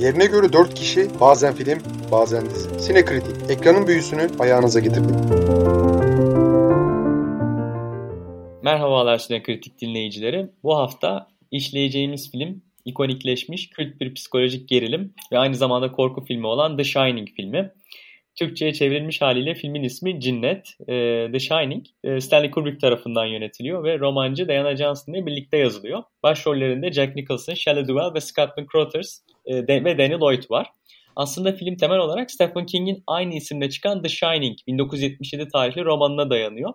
[0.00, 1.78] Yerine göre 4 kişi, bazen film,
[2.12, 2.80] bazen dizi.
[2.80, 5.16] Sinekritik, ekranın büyüsünü ayağınıza getirdik.
[8.62, 10.50] Merhabalar Sinekritik dinleyicileri.
[10.62, 16.76] Bu hafta işleyeceğimiz film ikonikleşmiş kült bir psikolojik gerilim ve aynı zamanda korku filmi olan
[16.76, 17.72] The Shining filmi.
[18.34, 20.68] Türkçe'ye çevrilmiş haliyle filmin ismi Cinnet.
[20.88, 26.02] E, The Shining e, Stanley Kubrick tarafından yönetiliyor ve romancı Diana Johnson ile birlikte yazılıyor.
[26.22, 30.66] Başrollerinde Jack Nicholson, Shelley Duvall ve Scott McCrothers e, ve Danny Lloyd var.
[31.16, 36.72] Aslında film temel olarak Stephen King'in aynı isimle çıkan The Shining 1977 tarihli romanına dayanıyor.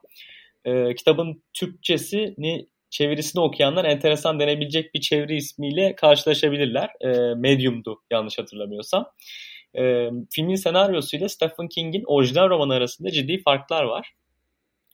[0.65, 6.89] E, kitabın Türkçesini çevirisini okuyanlar enteresan denebilecek bir çeviri ismiyle karşılaşabilirler.
[7.01, 9.05] E, Medium'du yanlış hatırlamıyorsam.
[9.77, 14.13] E, filmin senaryosuyla Stephen King'in orijinal romanı arasında ciddi farklar var.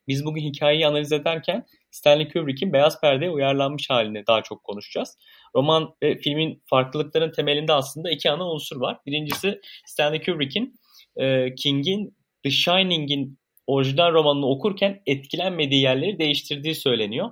[0.08, 5.18] Biz bugün hikayeyi analiz ederken Stanley Kubrick'in Beyaz Perde'ye uyarlanmış halini daha çok konuşacağız.
[5.56, 8.98] Roman ve filmin farklılıkların temelinde aslında iki ana unsur var.
[9.06, 10.80] Birincisi Stanley Kubrick'in
[11.18, 17.32] e, King'in The Shining'in orijinal romanını okurken etkilenmediği yerleri değiştirdiği söyleniyor.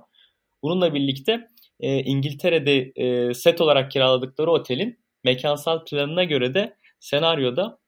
[0.62, 1.48] Bununla birlikte
[1.80, 7.78] e, İngiltere'de e, set olarak kiraladıkları otelin mekansal planına göre de senaryoda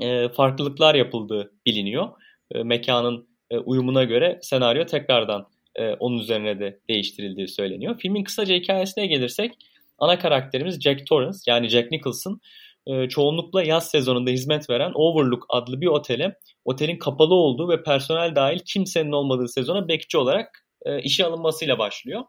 [0.00, 2.08] e, farklılıklar yapıldığı biliniyor.
[2.54, 7.98] E, mekanın e, uyumuna göre senaryo tekrardan e, onun üzerine de değiştirildiği söyleniyor.
[7.98, 9.54] Filmin kısaca hikayesine gelirsek
[9.98, 12.40] ana karakterimiz Jack Torrance yani Jack Nicholson
[12.86, 18.34] e, çoğunlukla yaz sezonunda hizmet veren Overlook adlı bir otele otelin kapalı olduğu ve personel
[18.34, 22.22] dahil kimsenin olmadığı sezona bekçi olarak e, işe alınmasıyla başlıyor.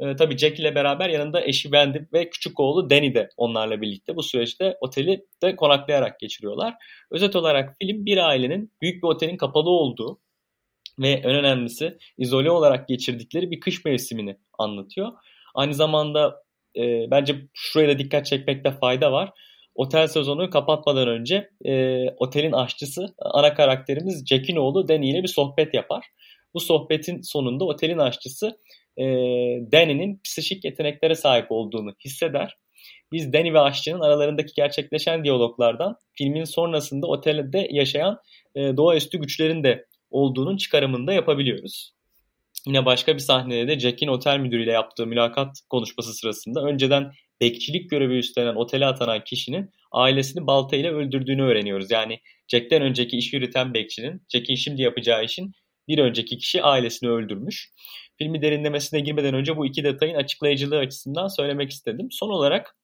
[0.00, 4.16] E, tabii Jack ile beraber yanında eşi Wendy ve küçük oğlu Danny de onlarla birlikte
[4.16, 6.74] bu süreçte oteli de konaklayarak geçiriyorlar.
[7.10, 10.20] Özet olarak film bir ailenin büyük bir otelin kapalı olduğu
[10.98, 15.12] ve en önemlisi izole olarak geçirdikleri bir kış mevsimini anlatıyor.
[15.54, 16.42] Aynı zamanda
[16.76, 19.30] e, bence şuraya da dikkat çekmekte fayda var.
[19.74, 25.74] Otel sezonu kapatmadan önce e, otelin aşçısı ana karakterimiz Jack'in oğlu Danny ile bir sohbet
[25.74, 26.06] yapar.
[26.54, 28.58] Bu sohbetin sonunda otelin aşçısı
[28.96, 29.04] e,
[29.72, 32.56] Danny'nin psikik yeteneklere sahip olduğunu hisseder.
[33.12, 38.18] Biz Danny ve aşçının aralarındaki gerçekleşen diyaloglardan filmin sonrasında otelde yaşayan
[38.54, 41.94] e, doğaüstü güçlerin de olduğunun çıkarımını da yapabiliyoruz.
[42.66, 48.18] Yine başka bir sahnede de Jack'in otel müdürüyle yaptığı mülakat konuşması sırasında önceden bekçilik görevi
[48.18, 51.90] üstlenen otele atanan kişinin ailesini baltayla öldürdüğünü öğreniyoruz.
[51.90, 55.52] Yani Jack'ten önceki iş yürüten bekçinin Jack'in şimdi yapacağı işin
[55.88, 57.70] bir önceki kişi ailesini öldürmüş.
[58.18, 62.08] Filmi derinlemesine girmeden önce bu iki detayın açıklayıcılığı açısından söylemek istedim.
[62.10, 62.76] Son olarak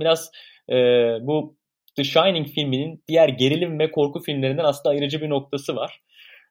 [0.00, 0.30] biraz
[0.70, 0.74] e,
[1.20, 1.56] bu
[1.96, 6.00] The Shining filminin diğer gerilim ve korku filmlerinden aslında ayırıcı bir noktası var.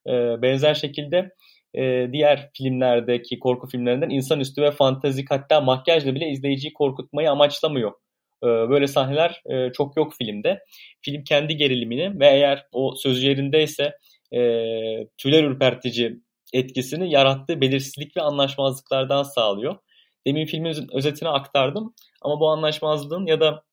[0.07, 1.31] E, benzer şekilde
[1.73, 7.91] e, diğer filmlerdeki korku filmlerinden insanüstü ve fantezik hatta makyajla bile izleyiciyi korkutmayı amaçlamıyor.
[8.43, 10.59] E, böyle sahneler e, çok yok filmde.
[11.01, 13.93] Film kendi gerilimini ve eğer o söz yerindeyse
[14.31, 14.39] e,
[15.17, 16.19] tüyler ürpertici
[16.53, 19.75] etkisini yarattığı belirsizlik ve anlaşmazlıklardan sağlıyor.
[20.27, 23.63] Demin filmin özetini aktardım ama bu anlaşmazlığın ya da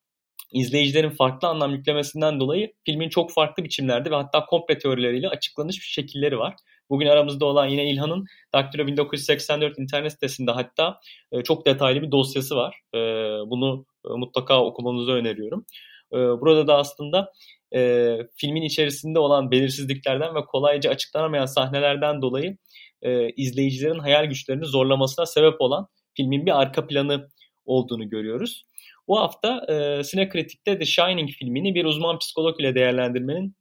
[0.53, 6.39] izleyicilerin farklı anlam yüklemesinden dolayı filmin çok farklı biçimlerde ve hatta komple teorileriyle açıklanış şekilleri
[6.39, 6.55] var.
[6.91, 11.01] Bugün aramızda olan yine İlhan'ın Daktilo 1984 internet sitesinde hatta
[11.33, 12.81] e, çok detaylı bir dosyası var.
[12.95, 12.99] E,
[13.51, 15.67] bunu e, mutlaka okumanızı öneriyorum.
[16.13, 17.33] Burada da aslında
[17.75, 22.57] e, filmin içerisinde olan belirsizliklerden ve kolayca açıklanamayan sahnelerden dolayı
[23.03, 27.29] e, izleyicilerin hayal güçlerini zorlamasına sebep olan filmin bir arka planı
[27.65, 28.65] olduğunu görüyoruz.
[29.09, 33.57] Bu hafta e, Sinekritik'te The Shining filmini bir uzman psikolog ile değerlendirmenin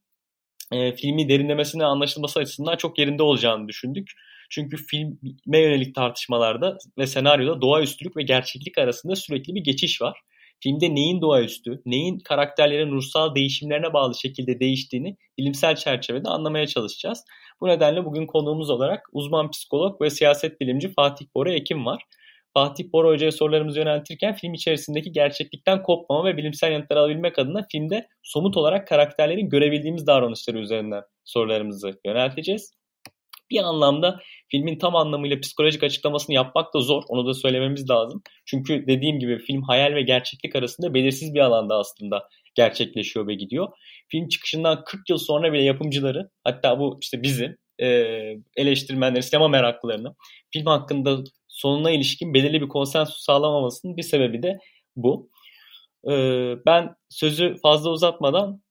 [0.71, 4.11] e, filmi derinlemesine anlaşılması açısından çok yerinde olacağını düşündük.
[4.49, 10.19] Çünkü filme yönelik tartışmalarda ve senaryoda doğaüstülük ve gerçeklik arasında sürekli bir geçiş var.
[10.63, 17.25] Filmde neyin doğaüstü, neyin karakterlerin ruhsal değişimlerine bağlı şekilde değiştiğini bilimsel çerçevede anlamaya çalışacağız.
[17.61, 22.03] Bu nedenle bugün konuğumuz olarak uzman psikolog ve siyaset bilimci Fatih Bora Ekim var.
[22.53, 28.07] Fatih Bora Hoca'ya sorularımızı yöneltirken film içerisindeki gerçeklikten kopmama ve bilimsel yanıtlar alabilmek adına filmde
[28.23, 32.80] somut olarak karakterlerin görebildiğimiz davranışları üzerinden sorularımızı yönelteceğiz.
[33.51, 34.19] Bir anlamda
[34.51, 37.03] filmin tam anlamıyla psikolojik açıklamasını yapmak da zor.
[37.07, 38.21] Onu da söylememiz lazım.
[38.45, 43.67] Çünkü dediğim gibi film hayal ve gerçeklik arasında belirsiz bir alanda aslında gerçekleşiyor ve gidiyor.
[44.07, 47.87] Film çıkışından 40 yıl sonra bile yapımcıları hatta bu işte bizi e,
[48.57, 50.15] eleştirmenleri, sinema meraklılarını
[50.53, 54.57] film hakkında sonuna ilişkin belirli bir konsensus sağlamamasının bir sebebi de
[54.95, 55.29] bu.
[56.09, 56.13] E,
[56.65, 58.61] ben sözü fazla uzatmadan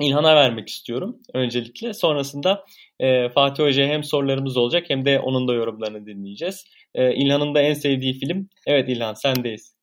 [0.00, 1.94] İlhan'a vermek istiyorum öncelikle.
[1.94, 2.64] Sonrasında
[3.00, 6.64] e, Fatih Hoca'ya hem sorularımız olacak hem de onun da yorumlarını dinleyeceğiz.
[6.94, 8.48] E, İlhan'ın da en sevdiği film.
[8.66, 9.76] Evet İlhan sendeyiz.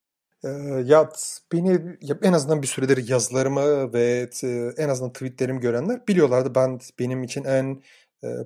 [0.86, 1.10] Ya
[1.54, 1.80] beni
[2.24, 4.30] en azından bir süredir yazılarımı ve
[4.78, 6.56] en azından tweetlerimi görenler biliyorlardı.
[6.56, 7.82] Ben benim için en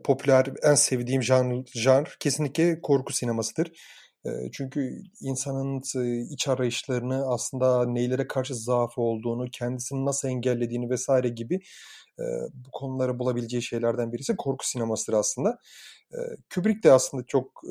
[0.04, 3.72] popüler, en sevdiğim janr, janr kesinlikle korku sinemasıdır.
[4.52, 5.82] Çünkü insanın
[6.30, 11.60] iç arayışlarını aslında neylere karşı zaafı olduğunu, kendisini nasıl engellediğini vesaire gibi
[12.54, 15.60] bu konuları bulabileceği şeylerden birisi korku sinemasıdır aslında.
[16.54, 17.62] Kubrick de aslında çok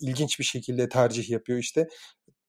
[0.00, 1.58] ilginç bir şekilde tercih yapıyor.
[1.58, 1.88] İşte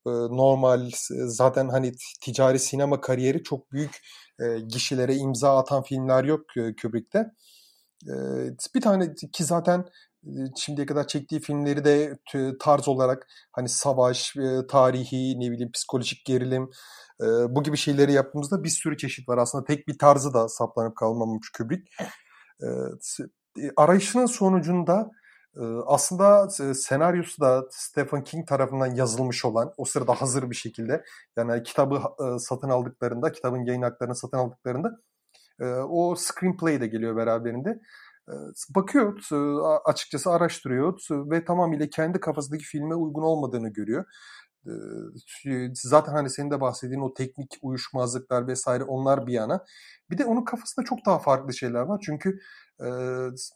[0.06, 0.89] normal
[1.25, 1.92] zaten hani
[2.22, 4.01] ticari sinema kariyeri çok büyük
[4.68, 6.42] gişelere imza atan filmler yok
[6.81, 7.31] Kubrick'te.
[8.75, 9.86] Bir tane ki zaten
[10.58, 12.18] şimdiye kadar çektiği filmleri de
[12.60, 14.36] tarz olarak hani savaş,
[14.70, 16.70] tarihi, ne bileyim psikolojik gerilim
[17.50, 19.38] bu gibi şeyleri yaptığımızda bir sürü çeşit var.
[19.38, 21.92] Aslında tek bir tarzı da saplanıp kalmamış Kubrick.
[23.78, 25.12] Arayışının sonucunda
[25.86, 31.04] aslında senaryosu da Stephen King tarafından yazılmış olan, o sırada hazır bir şekilde
[31.38, 32.02] yani kitabı
[32.40, 35.00] satın aldıklarında, kitabın yayın haklarını satın aldıklarında
[35.90, 37.80] o screenplay de geliyor beraberinde.
[38.75, 39.20] Bakıyor,
[39.86, 44.06] açıkçası araştırıyor ve tamamıyla kendi kafasındaki filme uygun olmadığını görüyor.
[45.74, 49.66] Zaten hani senin de bahsettiğin o teknik uyuşmazlıklar vesaire onlar bir yana.
[50.10, 52.02] Bir de onun kafasında çok daha farklı şeyler var.
[52.06, 52.40] Çünkü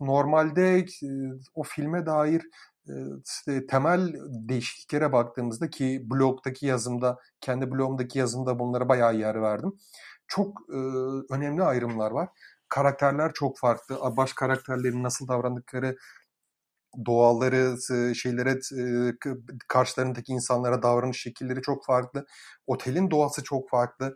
[0.01, 0.85] normalde
[1.55, 2.41] o filme dair
[3.25, 9.73] işte temel değişikliklere baktığımızda ki blogdaki yazımda, kendi blogumdaki yazımda bunlara bayağı yer verdim.
[10.27, 10.77] Çok e,
[11.33, 12.29] önemli ayrımlar var.
[12.69, 13.99] Karakterler çok farklı.
[14.17, 15.97] Baş karakterlerin nasıl davrandıkları,
[17.05, 17.75] doğalları,
[18.15, 18.59] şeylere,
[19.67, 22.25] karşılarındaki insanlara davranış şekilleri çok farklı.
[22.67, 24.15] Otelin doğası çok farklı.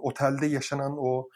[0.00, 1.28] Otelde yaşanan o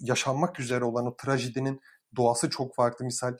[0.00, 1.80] yaşanmak üzere olan o trajedinin
[2.16, 3.04] doğası çok farklı.
[3.04, 3.36] Misal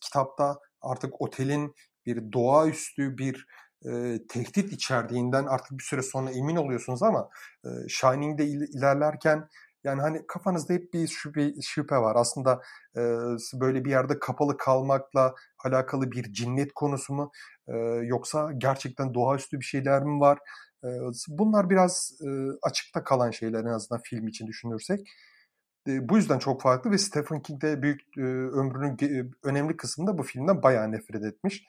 [0.00, 1.74] kitapta artık otelin
[2.06, 3.46] bir doğaüstü bir
[3.84, 7.28] e, tehdit içerdiğinden artık bir süre sonra emin oluyorsunuz ama
[7.64, 9.48] e, Shining'de il, ilerlerken
[9.84, 12.16] yani hani kafanızda hep bir şüphe, şüphe var.
[12.16, 12.62] Aslında
[12.96, 13.00] e,
[13.60, 15.34] böyle bir yerde kapalı kalmakla
[15.64, 17.30] alakalı bir cinnet konusu mu?
[17.68, 20.38] E, yoksa gerçekten doğaüstü bir şeyler mi var?
[20.84, 20.88] E,
[21.28, 22.28] bunlar biraz e,
[22.62, 25.00] açıkta kalan şeyler en azından film için düşünürsek.
[25.88, 30.18] E, bu yüzden çok farklı ve Stephen King de büyük e, ömrünün e, önemli kısmında
[30.18, 31.64] bu filmden bayağı nefret etmiş.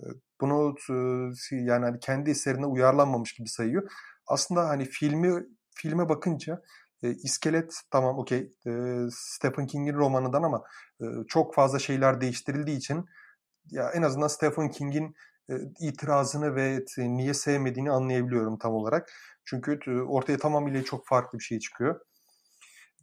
[0.00, 0.04] E,
[0.40, 3.90] bunu e, yani hani kendi eserine uyarlanmamış gibi sayıyor.
[4.26, 5.44] Aslında hani filmi
[5.74, 6.62] filme bakınca
[7.04, 8.70] e, iskelet tamam okey e,
[9.10, 10.64] Stephen King'in romanından ama
[11.00, 13.04] e, çok fazla şeyler değiştirildiği için
[13.70, 15.14] ya en azından Stephen King'in
[15.50, 19.10] e, itirazını ve e, niye sevmediğini anlayabiliyorum tam olarak.
[19.44, 22.00] Çünkü e, ortaya tamamıyla çok farklı bir şey çıkıyor.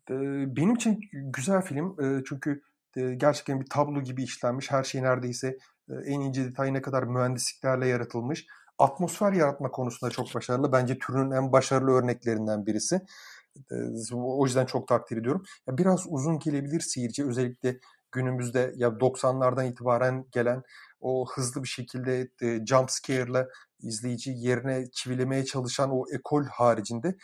[0.09, 0.15] E,
[0.55, 2.61] benim için güzel film e, çünkü
[2.97, 4.71] e, gerçekten bir tablo gibi işlenmiş.
[4.71, 5.57] Her şey neredeyse
[5.89, 8.45] e, en ince detayına kadar mühendisliklerle yaratılmış.
[8.77, 10.71] Atmosfer yaratma konusunda çok başarılı.
[10.71, 13.01] Bence türünün en başarılı örneklerinden birisi.
[14.13, 15.43] O yüzden çok takdir ediyorum.
[15.67, 17.79] Biraz uzun gelebilir seyirci özellikle
[18.11, 20.63] günümüzde ya 90'lardan itibaren gelen
[20.99, 23.47] o hızlı bir şekilde e, jump scare'la
[23.79, 27.17] izleyici yerine çivilemeye çalışan o ekol haricinde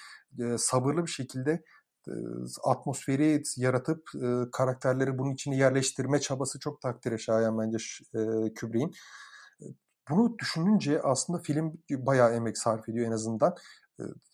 [0.57, 1.63] sabırlı bir şekilde
[2.63, 4.09] atmosferi yaratıp
[4.51, 7.77] karakterleri bunun içine yerleştirme çabası çok takdire şayan bence
[8.15, 8.91] e.
[10.09, 13.55] Bunu düşününce aslında film bayağı emek sarf ediyor en azından.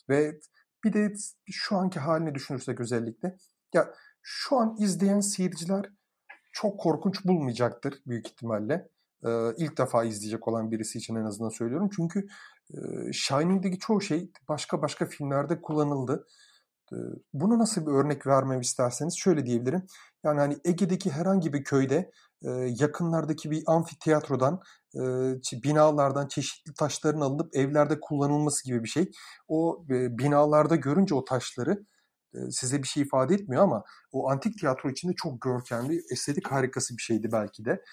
[0.09, 0.39] Ve
[0.83, 1.13] bir de
[1.51, 3.37] şu anki halini düşünürsek özellikle
[3.73, 5.85] ya şu an izleyen seyirciler
[6.51, 8.89] çok korkunç bulmayacaktır büyük ihtimalle.
[9.25, 11.89] Ee, ilk defa izleyecek olan birisi için en azından söylüyorum.
[11.95, 12.27] Çünkü
[12.73, 12.77] e,
[13.13, 16.27] Shining'deki çoğu şey başka başka filmlerde kullanıldı.
[17.33, 19.83] Bunu nasıl bir örnek vermem isterseniz şöyle diyebilirim.
[20.23, 22.11] Yani hani Ege'deki herhangi bir köyde
[22.79, 24.61] yakınlardaki bir amfiteyatrodan
[25.53, 29.11] binalardan çeşitli taşların alınıp evlerde kullanılması gibi bir şey.
[29.47, 31.85] O binalarda görünce o taşları
[32.49, 37.01] size bir şey ifade etmiyor ama o antik tiyatro içinde çok görkemli, estetik harikası bir
[37.01, 37.83] şeydi belki de.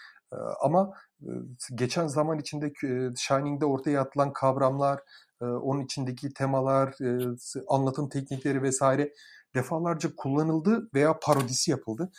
[0.63, 0.93] Ama
[1.75, 2.73] geçen zaman içinde
[3.17, 5.01] Shining'de ortaya atılan kavramlar,
[5.41, 6.95] onun içindeki temalar,
[7.69, 9.13] anlatım teknikleri vesaire
[9.55, 12.11] defalarca kullanıldı veya parodisi yapıldı.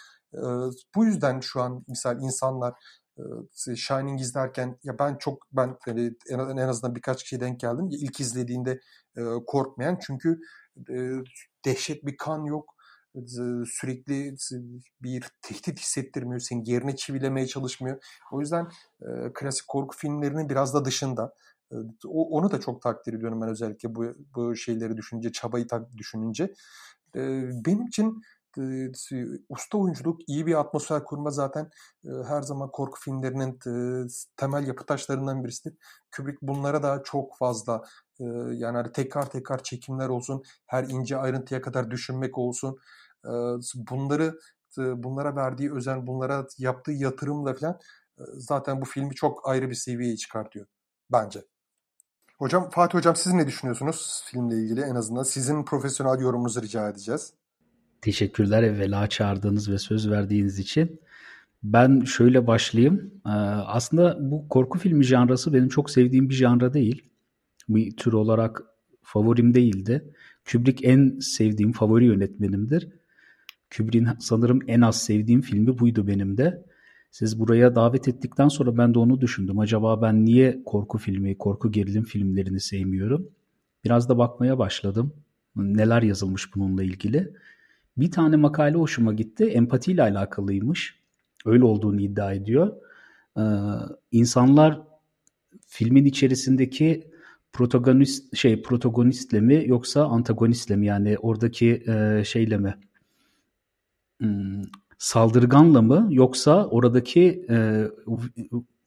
[0.96, 2.74] Bu yüzden şu an misal insanlar
[3.76, 5.78] Shining izlerken ya ben çok ben
[6.30, 7.90] en azından birkaç kişiye denk geldim.
[7.92, 8.80] İlk izlediğinde
[9.48, 10.40] korkmayan çünkü
[11.66, 12.76] dehşet bir kan yok
[13.66, 14.36] sürekli
[15.02, 16.40] bir tehdit hissettirmiyor.
[16.40, 18.04] Seni yerine çivilemeye çalışmıyor.
[18.32, 18.68] O yüzden
[19.34, 21.34] klasik korku filmlerinin biraz da dışında.
[22.08, 26.54] O, onu da çok takdir ediyorum ben özellikle bu, bu şeyleri düşününce, çabayı düşününce.
[27.66, 28.22] Benim için
[29.50, 31.70] usta oyunculuk, iyi bir atmosfer kurma zaten
[32.28, 33.60] her zaman korku filmlerinin
[34.38, 35.78] temel yapı taşlarından birisidir.
[36.16, 37.84] Kubrick bunlara da çok fazla
[38.54, 42.78] yani hani tekrar tekrar çekimler olsun, her ince ayrıntıya kadar düşünmek olsun.
[43.76, 44.40] Bunları
[44.78, 47.80] bunlara verdiği özen, bunlara yaptığı yatırımla falan
[48.34, 50.66] zaten bu filmi çok ayrı bir seviyeye çıkartıyor
[51.12, 51.46] bence.
[52.38, 55.24] Hocam Fatih Hocam siz ne düşünüyorsunuz filmle ilgili en azından?
[55.24, 57.34] Sizin profesyonel yorumunuzu rica edeceğiz.
[58.02, 61.02] Teşekkürler evvela çağırdığınız ve söz verdiğiniz için.
[61.64, 63.12] Ben şöyle başlayayım.
[63.26, 67.04] Ee, aslında bu korku filmi janrası benim çok sevdiğim bir janra değil.
[67.70, 68.64] Bir tür olarak
[69.02, 70.14] favorim değildi.
[70.52, 72.90] Kubrick en sevdiğim favori yönetmenimdir.
[73.78, 76.66] Kubrick'in sanırım en az sevdiğim filmi buydu benim de.
[77.12, 79.60] Siz buraya davet ettikten sonra ben de onu düşündüm.
[79.60, 83.30] Acaba ben niye korku filmi, korku gerilim filmlerini sevmiyorum?
[83.86, 85.14] Biraz da bakmaya başladım.
[85.56, 87.34] Neler yazılmış bununla ilgili.
[87.98, 89.46] Bir tane makale hoşuma gitti.
[89.46, 91.02] Empatiyle alakalıymış.
[91.46, 92.74] Öyle olduğunu iddia ediyor.
[93.38, 93.42] Ee,
[94.12, 94.82] insanlar
[95.68, 97.12] filmin içerisindeki
[97.54, 100.86] protagonist şey protagonistle mi yoksa antagonistle mi?
[100.86, 102.76] Yani oradaki e, şeyle mi?
[104.20, 104.62] Hmm,
[104.98, 107.88] saldırganla mı yoksa oradaki e,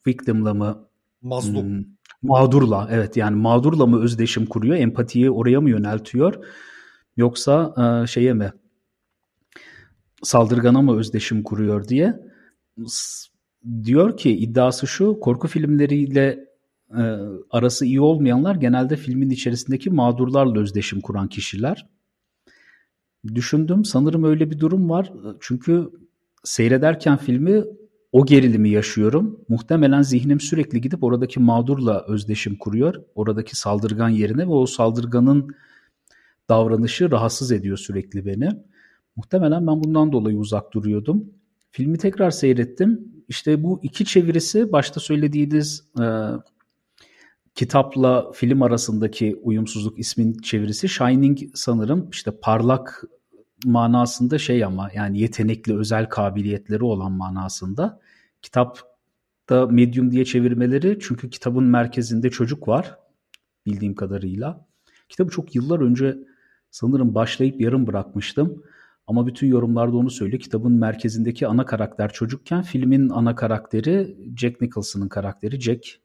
[0.06, 0.88] victim'la mı?
[1.22, 1.62] Mazlum.
[1.62, 1.84] Hmm,
[2.22, 3.16] mağdurla evet.
[3.16, 4.76] Yani mağdurla mı özdeşim kuruyor?
[4.76, 6.34] Empatiyi oraya mı yöneltiyor?
[7.16, 8.52] Yoksa e, şeye mi
[10.22, 12.20] saldırgana mı özdeşim kuruyor diye
[13.84, 16.48] diyor ki iddiası şu korku filmleriyle
[16.90, 17.02] e,
[17.50, 21.86] arası iyi olmayanlar genelde filmin içerisindeki mağdurlarla özdeşim kuran kişiler.
[23.34, 25.12] Düşündüm sanırım öyle bir durum var.
[25.40, 25.90] Çünkü
[26.44, 27.64] seyrederken filmi
[28.12, 29.40] o gerilimi yaşıyorum.
[29.48, 32.94] Muhtemelen zihnim sürekli gidip oradaki mağdurla özdeşim kuruyor.
[33.14, 35.54] Oradaki saldırgan yerine ve o saldırganın
[36.48, 38.48] davranışı rahatsız ediyor sürekli beni.
[39.16, 41.24] Muhtemelen ben bundan dolayı uzak duruyordum.
[41.70, 43.14] Filmi tekrar seyrettim.
[43.28, 46.04] İşte bu iki çevirisi başta söylediğiniz e,
[47.54, 53.04] kitapla film arasındaki uyumsuzluk ismin çevirisi Shining sanırım işte parlak
[53.64, 58.00] manasında şey ama yani yetenekli özel kabiliyetleri olan manasında.
[58.42, 62.98] Kitapta medium diye çevirmeleri çünkü kitabın merkezinde çocuk var
[63.66, 64.66] bildiğim kadarıyla.
[65.08, 66.18] Kitabı çok yıllar önce
[66.70, 68.62] sanırım başlayıp yarım bırakmıştım.
[69.06, 70.42] Ama bütün yorumlarda onu söylüyor.
[70.42, 76.00] Kitabın merkezindeki ana karakter çocukken filmin ana karakteri Jack Nicholson'ın karakteri Jack.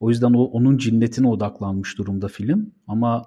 [0.00, 2.72] O yüzden o, onun cinnetine odaklanmış durumda film.
[2.86, 3.22] Ama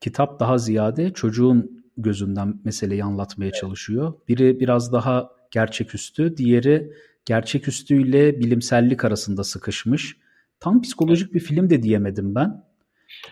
[0.00, 4.14] kitap daha ziyade çocuğun gözünden meseleyi anlatmaya çalışıyor.
[4.28, 6.92] Biri biraz daha gerçeküstü, diğeri
[7.24, 10.16] gerçeküstüyle bilimsellik arasında sıkışmış.
[10.60, 12.64] Tam psikolojik bir film de diyemedim ben.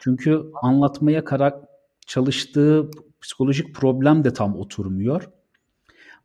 [0.00, 1.64] Çünkü anlatmaya karak
[2.06, 2.90] çalıştığı
[3.24, 5.30] psikolojik problem de tam oturmuyor.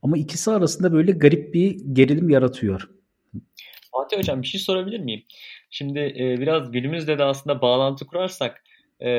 [0.03, 2.89] Ama ikisi arasında böyle garip bir gerilim yaratıyor.
[3.91, 5.23] Fatih Hocam bir şey sorabilir miyim?
[5.69, 8.63] Şimdi e, biraz günümüzde de aslında bağlantı kurarsak
[9.03, 9.09] e,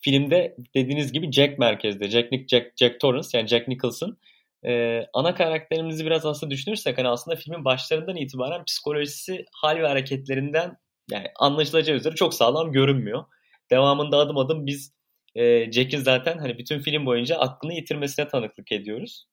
[0.00, 2.10] filmde dediğiniz gibi Jack merkezde.
[2.10, 4.18] Jack, Nick, Jack, Jack Torrance yani Jack Nicholson.
[4.66, 10.76] E, ana karakterimizi biraz aslında düşünürsek hani aslında filmin başlarından itibaren psikolojisi hal ve hareketlerinden
[11.10, 13.24] yani anlaşılacağı üzere çok sağlam görünmüyor.
[13.70, 14.97] Devamında adım adım biz
[15.38, 19.26] e, Jack'in zaten hani bütün film boyunca aklını yitirmesine tanıklık ediyoruz.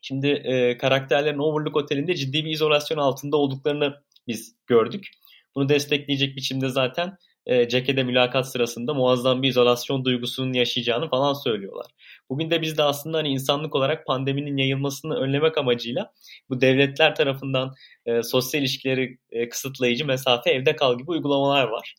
[0.00, 3.94] Şimdi e, karakterlerin Overlook Oteli'nde ciddi bir izolasyon altında olduklarını
[4.26, 5.06] biz gördük.
[5.54, 11.32] Bunu destekleyecek biçimde zaten e, Jack'e de mülakat sırasında muazzam bir izolasyon duygusunun yaşayacağını falan
[11.32, 11.86] söylüyorlar.
[12.30, 16.12] Bugün de biz de aslında hani insanlık olarak pandeminin yayılmasını önlemek amacıyla
[16.50, 17.74] bu devletler tarafından
[18.06, 21.94] e, sosyal ilişkileri e, kısıtlayıcı mesafe evde kal gibi uygulamalar var.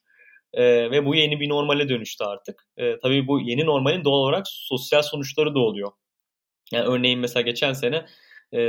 [0.54, 2.68] E, ve bu yeni bir normale dönüştü artık.
[2.78, 5.92] E, tabii bu yeni normalin doğal olarak sosyal sonuçları da oluyor.
[6.72, 8.06] Yani örneğin mesela geçen sene
[8.54, 8.62] e,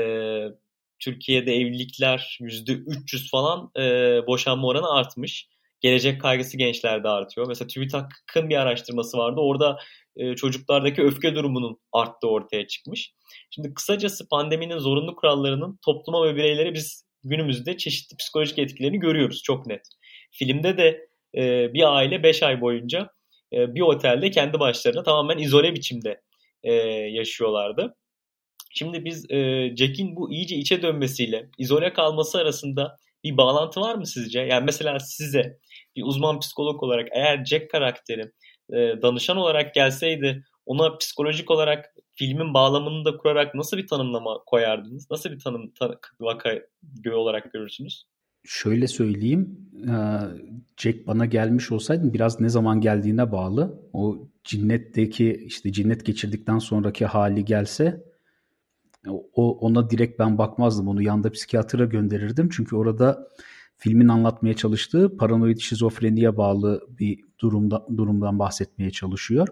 [0.99, 3.83] Türkiye'de evlilikler %300 falan e,
[4.27, 5.49] boşanma oranı artmış.
[5.81, 7.47] Gelecek kaygısı gençlerde artıyor.
[7.49, 9.41] Mesela TÜBİTAK'ın bir araştırması vardı.
[9.41, 9.79] Orada
[10.17, 13.15] e, çocuklardaki öfke durumunun arttığı ortaya çıkmış.
[13.51, 19.67] Şimdi kısacası pandeminin zorunlu kurallarının topluma ve bireylere biz günümüzde çeşitli psikolojik etkilerini görüyoruz çok
[19.67, 19.83] net.
[20.31, 23.09] Filmde de e, bir aile 5 ay boyunca
[23.53, 26.21] e, bir otelde kendi başlarına tamamen izole biçimde
[26.63, 26.73] e,
[27.11, 27.97] yaşıyorlardı.
[28.75, 29.37] Şimdi biz e,
[29.77, 34.41] Jack'in bu iyice içe dönmesiyle izole kalması arasında bir bağlantı var mı sizce?
[34.41, 35.59] Yani mesela size
[35.97, 38.31] bir uzman psikolog olarak eğer Jack karakteri
[38.73, 45.11] e, danışan olarak gelseydi ona psikolojik olarak filmin bağlamını da kurarak nasıl bir tanımlama koyardınız?
[45.11, 46.59] Nasıl bir tanım ta, vaka
[47.13, 48.05] olarak görürsünüz?
[48.45, 49.59] Şöyle söyleyeyim.
[50.77, 53.81] Jack bana gelmiş olsaydı biraz ne zaman geldiğine bağlı.
[53.93, 58.05] O cinnetteki işte cinnet geçirdikten sonraki hali gelse
[59.35, 60.89] o ona direkt ben bakmazdım.
[60.89, 62.49] Onu yanda psikiyatra gönderirdim.
[62.53, 63.29] Çünkü orada
[63.77, 69.49] filmin anlatmaya çalıştığı paranoid şizofreniye bağlı bir durumda, durumdan bahsetmeye çalışıyor.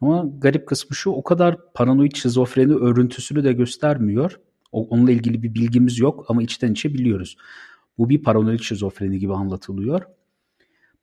[0.00, 4.40] Ama garip kısmı şu o kadar paranoid şizofreni örüntüsünü de göstermiyor.
[4.72, 7.36] O, onunla ilgili bir bilgimiz yok ama içten içe biliyoruz.
[7.98, 10.02] Bu bir paranoid şizofreni gibi anlatılıyor.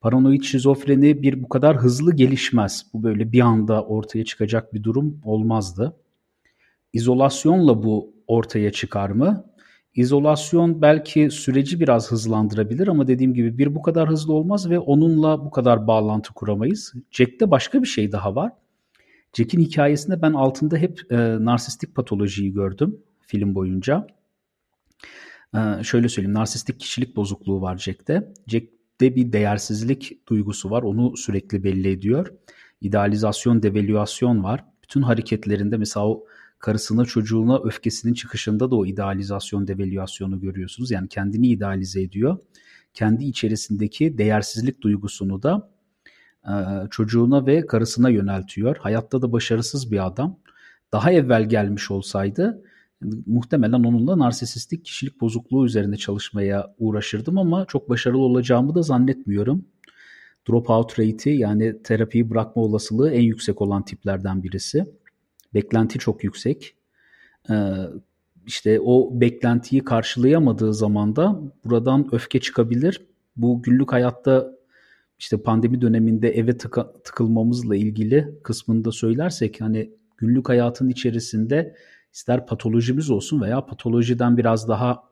[0.01, 2.86] Paranoid şizofreni bir bu kadar hızlı gelişmez.
[2.93, 5.96] Bu böyle bir anda ortaya çıkacak bir durum olmazdı.
[6.93, 9.46] İzolasyonla bu ortaya çıkar mı?
[9.96, 15.46] İzolasyon belki süreci biraz hızlandırabilir ama dediğim gibi bir bu kadar hızlı olmaz ve onunla
[15.46, 16.93] bu kadar bağlantı kuramayız.
[17.12, 18.51] Jack'te başka bir şey daha var.
[19.34, 21.15] Jack'in hikayesinde ben altında hep e,
[21.46, 24.08] narsistik patolojiyi gördüm film boyunca.
[25.56, 28.34] E, şöyle söyleyeyim, narsistik kişilik bozukluğu var Jack'te.
[28.48, 32.34] Jack'te bir değersizlik duygusu var, onu sürekli belli ediyor.
[32.82, 34.65] İdealizasyon, devalüasyon var.
[34.84, 36.25] Bütün hareketlerinde mesela o
[36.60, 40.91] karısına çocuğuna öfkesinin çıkışında da o idealizasyon devalüasyonu görüyorsunuz.
[40.91, 42.38] Yani kendini idealize ediyor.
[42.94, 45.72] Kendi içerisindeki değersizlik duygusunu da
[46.46, 46.53] e,
[46.91, 48.77] çocuğuna ve karısına yöneltiyor.
[48.77, 50.39] Hayatta da başarısız bir adam.
[50.91, 52.63] Daha evvel gelmiş olsaydı
[53.25, 59.65] muhtemelen onunla narsisistik kişilik bozukluğu üzerine çalışmaya uğraşırdım ama çok başarılı olacağımı da zannetmiyorum.
[60.50, 64.86] Dropout rate'i yani terapiyi bırakma olasılığı en yüksek olan tiplerden birisi.
[65.53, 66.75] Beklenti çok yüksek.
[67.50, 67.53] Ee,
[68.48, 73.01] işte o beklentiyi karşılayamadığı zaman da buradan öfke çıkabilir.
[73.38, 74.51] Bu günlük hayatta
[75.20, 81.75] işte pandemi döneminde eve tıka, tıkılmamızla ilgili kısmında söylersek hani günlük hayatın içerisinde
[82.13, 85.10] ister patolojimiz olsun veya patolojiden biraz daha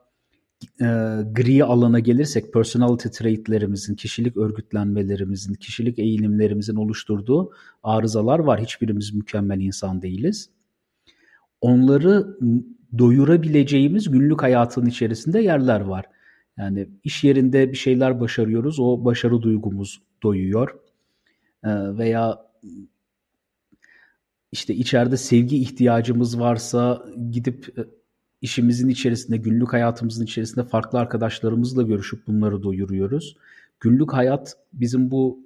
[0.81, 0.85] e,
[1.31, 7.51] gri alana gelirsek personality traitlerimizin, kişilik örgütlenmelerimizin, kişilik eğilimlerimizin oluşturduğu
[7.83, 8.61] arızalar var.
[8.61, 10.49] Hiçbirimiz mükemmel insan değiliz.
[11.61, 12.37] Onları
[12.97, 16.05] doyurabileceğimiz günlük hayatın içerisinde yerler var.
[16.57, 20.79] Yani iş yerinde bir şeyler başarıyoruz, o başarı duygumuz doyuyor.
[21.63, 22.47] E, veya
[24.51, 27.81] işte içeride sevgi ihtiyacımız varsa gidip e,
[28.41, 33.37] işimizin içerisinde, günlük hayatımızın içerisinde farklı arkadaşlarımızla görüşüp bunları doyuruyoruz.
[33.79, 35.39] Günlük hayat bizim bu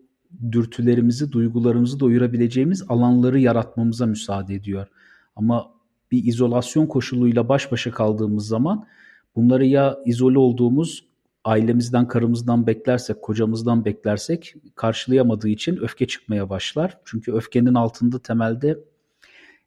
[0.51, 4.87] dürtülerimizi, duygularımızı doyurabileceğimiz alanları yaratmamıza müsaade ediyor.
[5.35, 5.71] Ama
[6.11, 8.87] bir izolasyon koşuluyla baş başa kaldığımız zaman
[9.35, 11.05] bunları ya izole olduğumuz
[11.43, 16.97] ailemizden, karımızdan beklersek, kocamızdan beklersek karşılayamadığı için öfke çıkmaya başlar.
[17.05, 18.79] Çünkü öfkenin altında temelde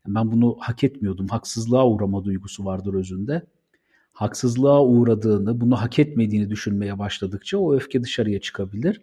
[0.06, 1.28] ben bunu hak etmiyordum.
[1.28, 3.42] Haksızlığa uğrama duygusu vardır özünde.
[4.12, 9.00] Haksızlığa uğradığını, bunu hak etmediğini düşünmeye başladıkça o öfke dışarıya çıkabilir.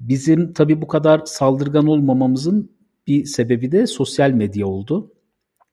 [0.00, 2.70] Bizim tabii bu kadar saldırgan olmamamızın
[3.06, 5.12] bir sebebi de sosyal medya oldu.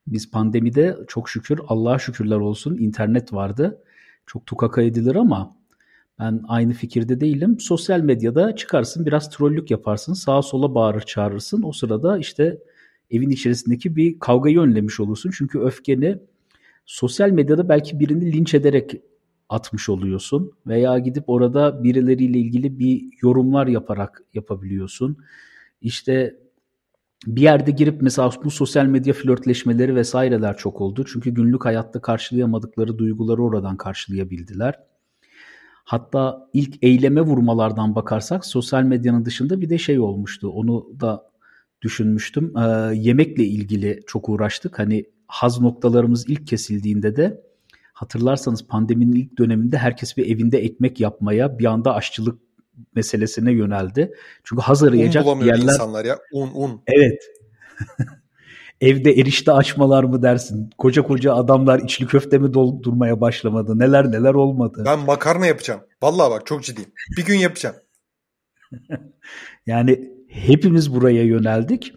[0.08, 3.84] Biz pandemide çok şükür Allah'a şükürler olsun internet vardı.
[4.26, 5.56] Çok tukaka edilir ama
[6.20, 7.60] ben aynı fikirde değilim.
[7.60, 11.64] Sosyal medyada çıkarsın biraz trollük yaparsın sağa sola bağırır çağırırsın.
[11.64, 12.58] O sırada işte
[13.12, 15.32] evin içerisindeki bir kavgayı önlemiş olursun.
[15.38, 16.18] Çünkü öfkeni
[16.86, 19.02] sosyal medyada belki birini linç ederek
[19.50, 25.18] atmış oluyorsun veya gidip orada birileriyle ilgili bir yorumlar yaparak yapabiliyorsun.
[25.82, 26.36] İşte
[27.28, 31.06] bir yerde girip mesela bu sosyal medya flörtleşmeleri vesaireler çok oldu.
[31.14, 34.80] Çünkü günlük hayatta karşılayamadıkları duyguları oradan karşılayabildiler.
[35.84, 40.50] Hatta ilk eyleme vurmalardan bakarsak sosyal medyanın dışında bir de şey olmuştu.
[40.50, 41.31] Onu da
[41.82, 42.54] düşünmüştüm.
[42.58, 44.80] Ee, yemekle ilgili çok uğraştık.
[44.80, 47.42] Hani haz noktalarımız ilk kesildiğinde de
[47.94, 52.42] hatırlarsanız pandeminin ilk döneminde herkes bir evinde ekmek yapmaya bir anda aşçılık
[52.96, 54.14] meselesine yöneldi.
[54.44, 55.64] Çünkü haz arayacak un yerler...
[55.64, 56.20] insanlar ya.
[56.34, 56.82] Un, un.
[56.88, 57.22] Evet.
[58.82, 60.70] Evde erişte açmalar mı dersin?
[60.78, 63.80] Koca koca adamlar içli köfte mi doldurmaya başlamadı?
[63.80, 64.84] Neler neler olmadı?
[64.86, 65.82] Ben makarna yapacağım.
[66.02, 66.92] Vallahi bak çok ciddiyim.
[67.18, 67.76] Bir gün yapacağım.
[69.66, 71.94] yani hepimiz buraya yöneldik.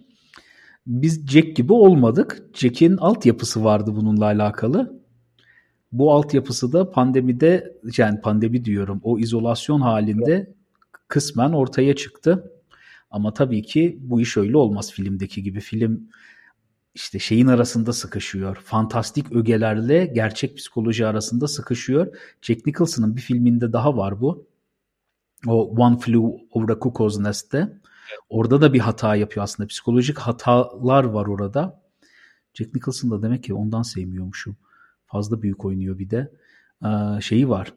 [0.87, 2.43] Biz Jack gibi olmadık.
[2.55, 5.01] Jack'in altyapısı vardı bununla alakalı.
[5.93, 10.55] Bu altyapısı da pandemide yani pandemi diyorum o izolasyon halinde
[11.09, 12.53] kısmen ortaya çıktı.
[13.11, 15.61] Ama tabii ki bu iş öyle olmaz filmdeki gibi.
[15.61, 16.09] Film
[16.95, 18.57] işte şeyin arasında sıkışıyor.
[18.65, 22.17] Fantastik ögelerle gerçek psikoloji arasında sıkışıyor.
[22.43, 24.47] Jack Nicholson'ın bir filminde daha var bu.
[25.47, 27.81] O One Flew Over a Cuckoo's Nest'te.
[28.29, 29.67] Orada da bir hata yapıyor aslında.
[29.67, 31.83] Psikolojik hatalar var orada.
[32.55, 34.57] Jack Nicholson da demek ki ondan sevmiyormuşum.
[35.07, 36.33] Fazla büyük oynuyor bir de.
[36.85, 37.73] Ee, şeyi var.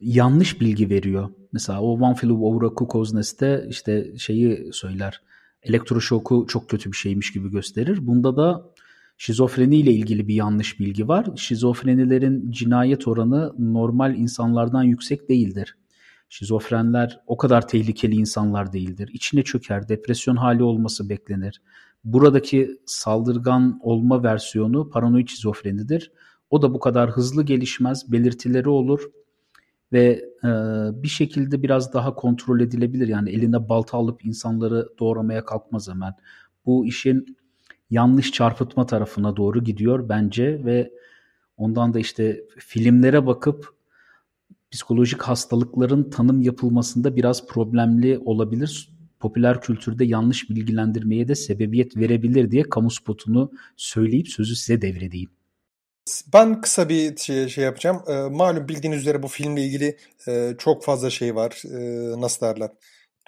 [0.00, 1.30] yanlış bilgi veriyor.
[1.52, 5.22] Mesela o One Flew Over a Cuckoo's Nest'te işte şeyi söyler.
[5.62, 8.06] Elektroşoku çok kötü bir şeymiş gibi gösterir.
[8.06, 8.66] Bunda da
[9.18, 11.26] şizofreni ile ilgili bir yanlış bilgi var.
[11.36, 15.76] Şizofrenilerin cinayet oranı normal insanlardan yüksek değildir.
[16.32, 19.10] Şizofrenler o kadar tehlikeli insanlar değildir.
[19.12, 21.62] İçine çöker, depresyon hali olması beklenir.
[22.04, 26.12] Buradaki saldırgan olma versiyonu paranoid şizofrenidir.
[26.50, 29.00] O da bu kadar hızlı gelişmez, belirtileri olur
[29.92, 30.48] ve e,
[31.02, 33.08] bir şekilde biraz daha kontrol edilebilir.
[33.08, 36.14] Yani eline balta alıp insanları doğramaya kalkmaz hemen.
[36.66, 37.36] Bu işin
[37.90, 40.90] yanlış çarpıtma tarafına doğru gidiyor bence ve
[41.56, 43.79] ondan da işte filmlere bakıp
[44.70, 48.90] psikolojik hastalıkların tanım yapılmasında biraz problemli olabilir.
[49.20, 55.30] Popüler kültürde yanlış bilgilendirmeye de sebebiyet verebilir diye kamu spotunu söyleyip sözü size devredeyim.
[56.32, 58.02] Ben kısa bir şey, şey yapacağım.
[58.08, 59.96] E, malum bildiğiniz üzere bu filmle ilgili
[60.28, 61.62] e, çok fazla şey var.
[61.64, 61.80] E,
[62.20, 62.70] nasıl derler?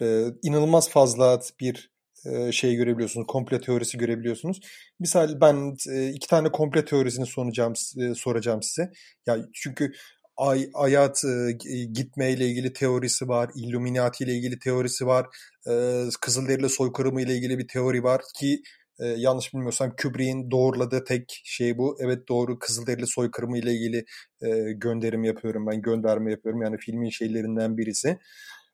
[0.02, 1.90] E, inanılmaz fazla bir
[2.26, 3.26] e, şey görebiliyorsunuz.
[3.26, 4.61] Komple teorisi görebiliyorsunuz.
[5.00, 8.92] Misal ben e, iki tane komple teorisini soracağım, e, soracağım size.
[9.26, 9.92] Ya çünkü
[10.37, 11.53] ay, hayat e,
[11.92, 15.27] gitme ile ilgili teorisi var, Illuminati ile ilgili teorisi var,
[15.68, 15.73] e,
[16.21, 18.62] Kızılderili soykırımı ile ilgili bir teori var ki
[19.01, 21.97] e, yanlış bilmiyorsam Kubrick'in doğruladığı tek şey bu.
[22.01, 24.05] Evet doğru Kızılderili soykırımı ile ilgili
[24.42, 26.62] e, gönderim yapıyorum ben, gönderme yapıyorum.
[26.62, 28.09] Yani filmin şeylerinden birisi.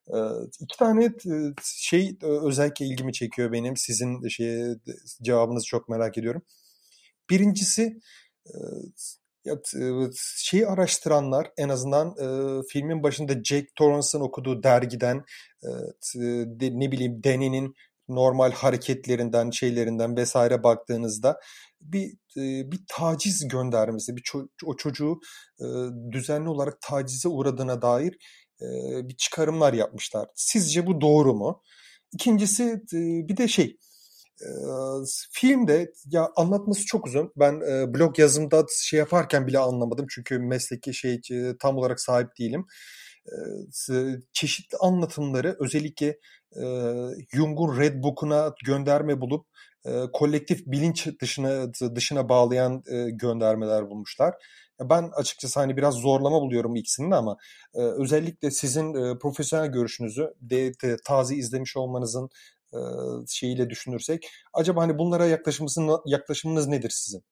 [0.08, 0.18] E,
[0.60, 1.12] iki tane
[1.64, 3.76] şey özellikle ilgimi çekiyor benim.
[3.76, 4.64] Sizin şey
[5.22, 6.42] cevabınızı çok merak ediyorum.
[7.30, 8.00] Birincisi
[10.36, 12.14] şeyi araştıranlar en azından
[12.72, 15.24] filmin başında Jake Torrance'ın okuduğu dergiden
[16.60, 17.74] ne bileyim Danny'nin
[18.08, 21.40] normal hareketlerinden, şeylerinden vesaire baktığınızda
[21.80, 22.12] bir
[22.70, 25.20] bir taciz göndermesi, bir ço- o çocuğu
[26.12, 28.16] düzenli olarak tacize uğradığına dair
[29.08, 30.28] bir çıkarımlar yapmışlar.
[30.34, 31.62] Sizce bu doğru mu?
[32.12, 32.82] İkincisi
[33.28, 33.76] bir de şey
[35.32, 37.32] filmde ya anlatması çok uzun.
[37.36, 37.60] Ben
[37.94, 41.20] blog yazımda şey yaparken bile anlamadım çünkü mesleki şey
[41.60, 42.66] tam olarak sahip değilim.
[44.32, 46.18] çeşitli anlatımları özellikle
[47.34, 49.46] Jung'un Red Book'una gönderme bulup
[50.12, 54.34] kolektif bilinç dışına dışına bağlayan göndermeler bulmuşlar.
[54.80, 57.36] Ben açıkçası hani biraz zorlama buluyorum ikisini ama
[57.74, 62.28] özellikle sizin profesyonel görüşünüzü de, de taze izlemiş olmanızın
[63.28, 67.22] şeyiyle düşünürsek acaba hani bunlara yaklaşımınız yaklaşımınız nedir sizin?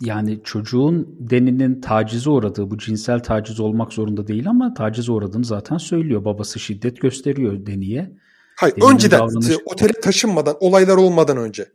[0.00, 5.76] Yani çocuğun deninin tacize uğradığı, bu cinsel taciz olmak zorunda değil ama tacize uğradığını zaten
[5.76, 6.24] söylüyor.
[6.24, 8.12] Babası şiddet gösteriyor deniye.
[8.56, 9.56] Hayır, Deninin önceden davranış...
[9.64, 11.68] otele taşınmadan, olaylar olmadan önce.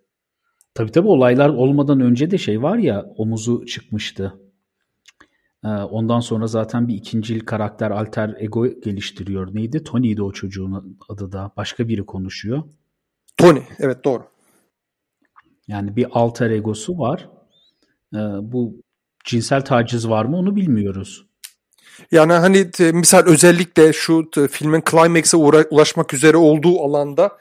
[0.73, 4.39] Tabii tabii olaylar olmadan önce de şey var ya omuzu çıkmıştı.
[5.63, 9.55] Ondan sonra zaten bir ikincil karakter alter ego geliştiriyor.
[9.55, 9.83] Neydi?
[9.83, 11.51] Tony'ydi o çocuğun adı da.
[11.57, 12.63] Başka biri konuşuyor.
[13.37, 14.23] Tony, evet doğru.
[15.67, 17.29] Yani bir alter egosu var.
[18.41, 18.81] Bu
[19.25, 21.25] cinsel taciz var mı onu bilmiyoruz.
[22.11, 27.37] Yani hani misal özellikle şu filmin climax'e ulaşmak üzere olduğu alanda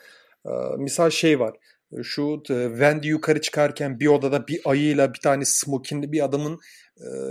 [0.78, 1.56] misal şey var.
[2.02, 6.60] Şu Wendy yukarı çıkarken bir odada bir ayıyla bir tane smokinli bir adamın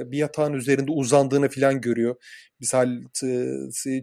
[0.06, 2.16] bir yatağın üzerinde uzandığını falan görüyor.
[2.60, 3.02] Misal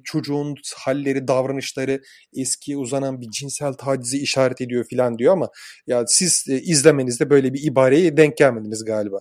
[0.04, 2.00] çocuğun halleri, davranışları
[2.36, 5.48] eski uzanan bir cinsel tacizi işaret ediyor falan diyor ama
[5.86, 9.18] ya siz izlemenizde böyle bir ibareye denk gelmediniz galiba.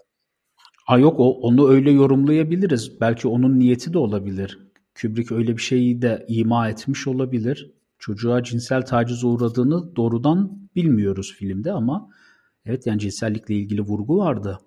[0.86, 3.02] Ha yok o, onu öyle yorumlayabiliriz.
[3.02, 4.60] Belki onun niyeti de olabilir.
[5.02, 7.72] Kubrick öyle bir şeyi de ima etmiş olabilir.
[8.00, 12.10] Çocuğa cinsel taciz uğradığını doğrudan bilmiyoruz filmde ama
[12.66, 14.60] evet yani cinsellikle ilgili vurgu vardı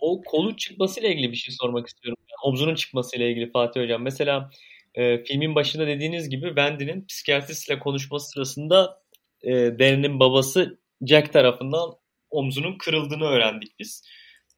[0.00, 2.18] o kolu çıkmasıyla ilgili bir şey sormak istiyorum.
[2.20, 4.02] Yani omzunun çıkmasıyla ilgili Fatih Hocam.
[4.02, 4.50] Mesela
[4.94, 9.02] e, filmin başında dediğiniz gibi Wendy'nin psikiyatristle konuşması sırasında
[9.42, 11.90] e, Danny'nin babası Jack tarafından
[12.30, 14.04] omzunun kırıldığını öğrendik biz.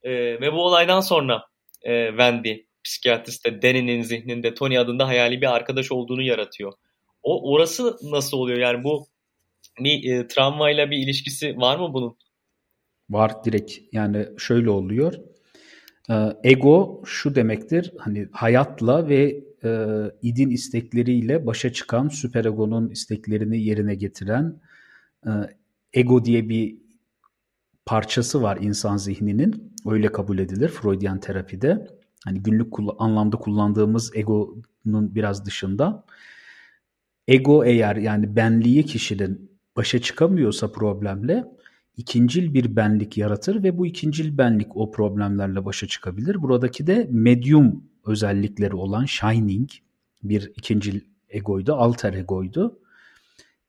[0.02, 1.44] E, ve bu olaydan sonra
[1.82, 6.72] e, Wendy psikiyatriste Danny'nin zihninde Tony adında hayali bir arkadaş olduğunu yaratıyor.
[7.22, 8.58] O orası nasıl oluyor?
[8.58, 9.06] Yani bu
[9.78, 12.16] bir e, travmayla bir ilişkisi var mı bunun?
[13.10, 15.14] Var direkt yani şöyle oluyor.
[16.10, 19.88] Ee, ego şu demektir hani hayatla ve e,
[20.22, 24.60] idin istekleriyle başa çıkan süperegonun isteklerini yerine getiren
[25.26, 25.30] e,
[25.92, 26.76] ego diye bir
[27.86, 29.72] parçası var insan zihninin.
[29.86, 31.86] Öyle kabul edilir Freudian terapide.
[32.24, 36.04] Hani günlük kull- anlamda kullandığımız egonun biraz dışında.
[37.28, 41.44] Ego eğer yani benliği kişinin başa çıkamıyorsa problemle
[41.96, 46.42] ikincil bir benlik yaratır ve bu ikincil benlik o problemlerle başa çıkabilir.
[46.42, 49.70] Buradaki de medium özellikleri olan Shining
[50.22, 52.78] bir ikincil egoydu, alter egoydu.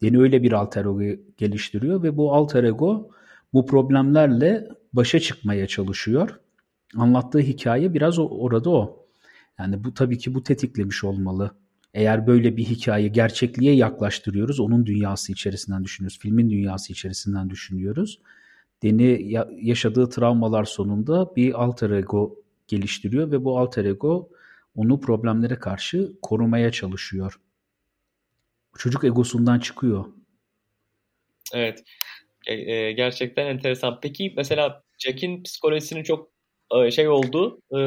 [0.01, 1.01] Yeni öyle bir alter ego
[1.37, 3.09] geliştiriyor ve bu alter ego
[3.53, 6.39] bu problemlerle başa çıkmaya çalışıyor.
[6.95, 9.07] Anlattığı hikaye biraz orada o.
[9.59, 11.51] Yani bu tabii ki bu tetiklemiş olmalı.
[11.93, 18.19] Eğer böyle bir hikaye gerçekliğe yaklaştırıyoruz, onun dünyası içerisinden düşünüyoruz, filmin dünyası içerisinden düşünüyoruz.
[18.83, 22.35] Deni yaşadığı travmalar sonunda bir alter ego
[22.67, 24.29] geliştiriyor ve bu alter ego
[24.75, 27.39] onu problemlere karşı korumaya çalışıyor.
[28.77, 30.05] Çocuk egosundan çıkıyor.
[31.53, 31.83] Evet.
[32.47, 33.99] E, e, gerçekten enteresan.
[34.01, 36.30] Peki mesela Jack'in psikolojisinin çok
[36.91, 37.79] şey olduğu e,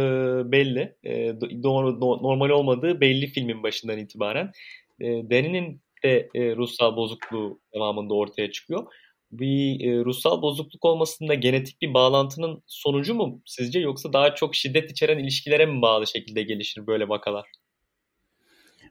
[0.52, 0.96] belli.
[1.04, 4.52] E, doğru, normal olmadığı belli filmin başından itibaren.
[5.00, 8.86] E, Deni'nin de e, ruhsal bozukluğu devamında ortaya çıkıyor.
[9.32, 14.90] Bir e, ruhsal bozukluk olmasında genetik bir bağlantının sonucu mu sizce yoksa daha çok şiddet
[14.90, 17.44] içeren ilişkilere mi bağlı şekilde gelişir böyle vakalar?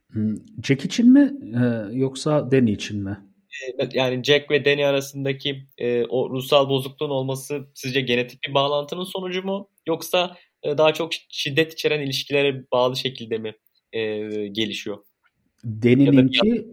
[0.08, 3.18] Hmm, Jack için mi e, yoksa Danny için mi?
[3.94, 9.44] Yani Jack ve Danny arasındaki e, o ruhsal bozukluğun olması sizce genetik bir bağlantının sonucu
[9.44, 9.70] mu?
[9.88, 13.56] Yoksa e, daha çok şiddet içeren ilişkilere bağlı şekilde mi
[13.92, 14.02] e,
[14.48, 14.98] gelişiyor?
[15.66, 16.68] Danny'ninki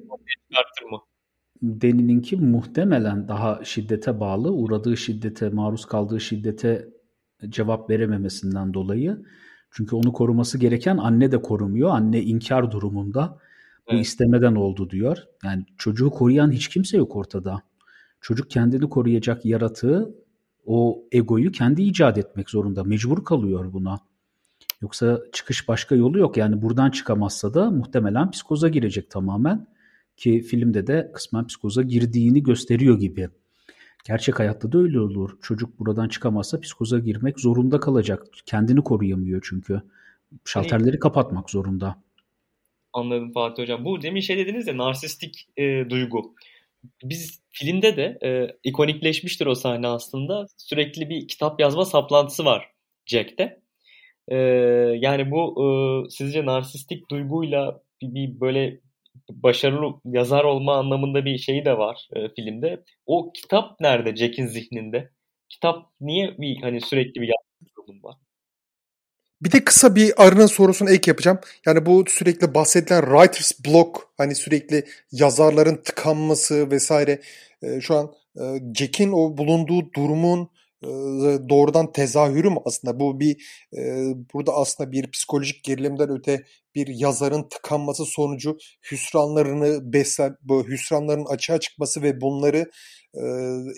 [1.63, 4.53] Danny'ninki muhtemelen daha şiddete bağlı.
[4.53, 6.89] Uğradığı şiddete, maruz kaldığı şiddete
[7.49, 9.23] cevap verememesinden dolayı.
[9.71, 11.91] Çünkü onu koruması gereken anne de korumuyor.
[11.91, 13.39] Anne inkar durumunda.
[13.89, 14.07] Bu evet.
[14.07, 15.19] istemeden oldu diyor.
[15.45, 17.63] Yani çocuğu koruyan hiç kimse yok ortada.
[18.21, 20.15] Çocuk kendini koruyacak yaratığı,
[20.67, 22.85] o egoyu kendi icat etmek zorunda.
[22.85, 23.99] Mecbur kalıyor buna.
[24.83, 26.37] Yoksa çıkış başka yolu yok.
[26.37, 29.67] Yani buradan çıkamazsa da muhtemelen psikoza girecek tamamen.
[30.17, 33.29] Ki filmde de kısmen psikoza girdiğini gösteriyor gibi.
[34.05, 35.39] Gerçek hayatta da öyle olur.
[35.43, 38.27] Çocuk buradan çıkamazsa psikoza girmek zorunda kalacak.
[38.47, 39.83] Kendini koruyamıyor çünkü.
[40.45, 41.97] Şalterleri kapatmak zorunda.
[42.93, 43.85] Anladım Fatih Hocam.
[43.85, 46.35] Bu demin şey dediniz ya narsistik e, duygu.
[47.05, 50.47] Biz filmde de e, ikonikleşmiştir o sahne aslında.
[50.57, 52.71] Sürekli bir kitap yazma saplantısı var
[53.07, 53.61] Jack'te.
[54.29, 54.37] E,
[55.01, 55.65] yani bu
[56.07, 58.81] e, sizce narsistik duyguyla bir, bir böyle
[59.31, 62.85] başarılı yazar olma anlamında bir şeyi de var e, filmde.
[63.07, 65.11] O kitap nerede Jack'in zihninde?
[65.49, 68.17] Kitap niye bir hani sürekli bir yazma var?
[69.43, 71.39] Bir de kısa bir arının sorusunu ek yapacağım.
[71.67, 77.21] Yani bu sürekli bahsedilen writer's block hani sürekli yazarların tıkanması vesaire
[77.63, 78.43] e, şu an e,
[78.75, 80.51] Jack'in o bulunduğu durumun
[80.83, 80.89] e,
[81.49, 83.01] doğrudan tezahürü mü aslında?
[83.01, 83.37] Bu bir
[83.77, 83.81] e,
[84.35, 88.59] burada aslında bir psikolojik gerilimden öte bir yazarın tıkanması sonucu
[88.91, 92.71] hüsranlarını besler, bu hüsranların açığa çıkması ve bunları
[93.15, 93.23] e,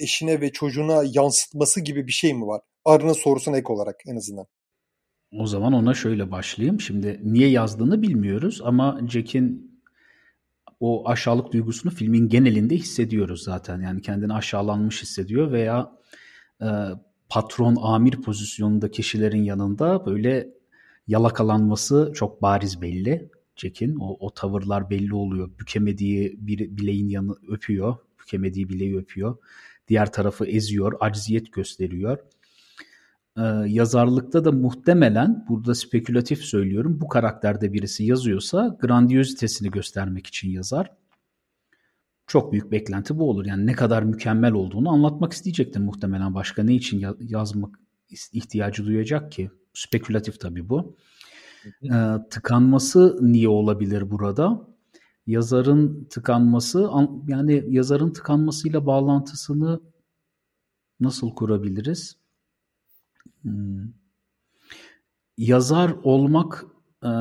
[0.05, 2.61] eşine ve çocuğuna yansıtması gibi bir şey mi var?
[2.85, 4.47] Arının sorusuna ek olarak en azından.
[5.33, 6.81] O zaman ona şöyle başlayayım.
[6.81, 9.73] Şimdi niye yazdığını bilmiyoruz ama Jack'in
[10.81, 13.81] o aşağılık duygusunu filmin genelinde hissediyoruz zaten.
[13.81, 15.93] Yani kendini aşağılanmış hissediyor veya
[16.63, 16.69] e,
[17.29, 20.49] patron amir pozisyonunda kişilerin yanında böyle
[21.07, 23.31] yalakalanması çok bariz belli.
[23.57, 25.51] Jack'in o, o tavırlar belli oluyor.
[25.59, 27.97] Bükemediği bir bileğin yanı öpüyor.
[28.21, 29.37] Bükemediği bileği öpüyor.
[29.89, 32.19] Diğer tarafı eziyor, acziyet gösteriyor
[33.37, 40.93] e, yazarlıkta da muhtemelen burada spekülatif söylüyorum bu karakterde birisi yazıyorsa grandiyozitesini göstermek için yazar.
[42.27, 43.47] Çok büyük beklenti bu olur.
[43.47, 46.35] Yani ne kadar mükemmel olduğunu anlatmak isteyecektir muhtemelen.
[46.35, 47.79] Başka ne için yazmak
[48.33, 49.51] ihtiyacı duyacak ki?
[49.75, 50.97] Spekülatif tabii bu.
[51.83, 51.95] E,
[52.31, 54.69] tıkanması niye olabilir burada?
[55.27, 56.91] Yazarın tıkanması
[57.29, 59.81] yani yazarın tıkanmasıyla bağlantısını
[61.01, 62.22] nasıl kurabiliriz?
[63.43, 63.89] Hmm.
[65.39, 66.65] Yazar olmak
[67.05, 67.13] e,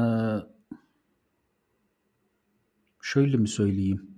[3.02, 4.12] şöyle mi söyleyeyim?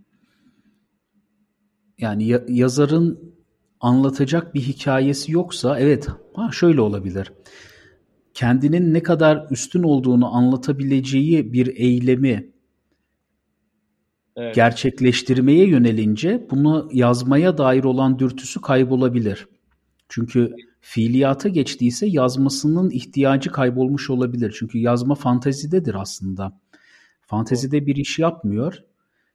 [1.98, 3.36] Yani ya, yazarın
[3.80, 7.34] anlatacak bir hikayesi yoksa evet ha şöyle olabilir.
[8.34, 12.54] Kendinin ne kadar üstün olduğunu anlatabileceği bir eylemi
[14.36, 14.56] evet.
[14.56, 19.48] gerçekleştirmeye yönelince bunu yazmaya dair olan dürtüsü kaybolabilir.
[20.10, 24.56] Çünkü fiiliyata geçtiyse yazmasının ihtiyacı kaybolmuş olabilir.
[24.60, 26.60] Çünkü yazma fantezidedir aslında.
[27.22, 28.84] Fantezide bir iş yapmıyor.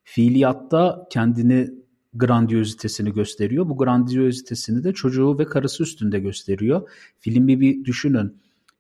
[0.05, 1.71] Fiiliyatta kendini
[2.15, 3.69] grandiyozitesini gösteriyor.
[3.69, 6.91] Bu grandiyozitesini de çocuğu ve karısı üstünde gösteriyor.
[7.19, 8.37] Filmi bir düşünün.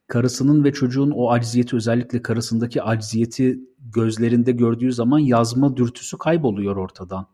[0.07, 3.61] Karısının ve çocuğun o acziyeti özellikle karısındaki acziyeti
[3.95, 7.27] gözlerinde gördüğü zaman yazma dürtüsü kayboluyor ortadan.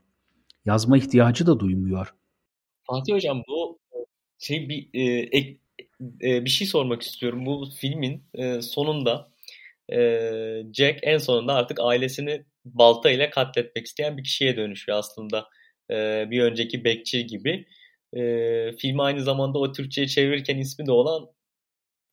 [0.65, 2.15] Yazma ihtiyacı da duymuyor.
[2.87, 3.54] Fatih Hocam bu
[4.45, 5.03] şey bir e,
[5.33, 5.59] ek,
[6.23, 7.47] e, bir şey sormak istiyorum.
[7.47, 9.29] Bu filmin e, sonunda
[9.93, 9.99] e,
[10.75, 15.49] Jack en sonunda artık ailesini balta ile katletmek isteyen bir kişiye dönüşüyor aslında.
[15.91, 17.67] E, bir önceki bekçi gibi.
[18.17, 18.21] E,
[18.79, 21.29] filmi aynı zamanda o Türkçe'ye çevirirken ismi de olan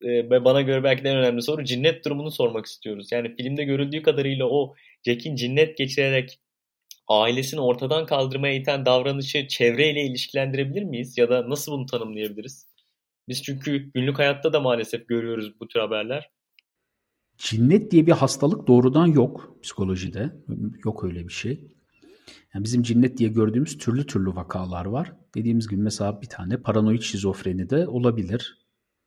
[0.06, 3.12] e, bana göre belki de en önemli soru cinnet durumunu sormak istiyoruz.
[3.12, 6.40] Yani filmde görüldüğü kadarıyla o Jack'in cinnet geçirerek
[7.12, 11.18] ailesini ortadan kaldırmaya iten davranışı çevreyle ilişkilendirebilir miyiz?
[11.18, 12.68] Ya da nasıl bunu tanımlayabiliriz?
[13.28, 16.30] Biz çünkü günlük hayatta da maalesef görüyoruz bu tür haberler.
[17.38, 20.34] Cinnet diye bir hastalık doğrudan yok psikolojide.
[20.86, 21.72] Yok öyle bir şey.
[22.54, 25.14] Yani bizim cinnet diye gördüğümüz türlü türlü vakalar var.
[25.36, 28.58] Dediğimiz gibi mesela bir tane paranoid şizofreni de olabilir.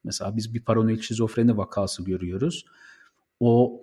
[0.05, 2.65] Mesela biz bir paranoid şizofreni vakası görüyoruz.
[3.41, 3.81] O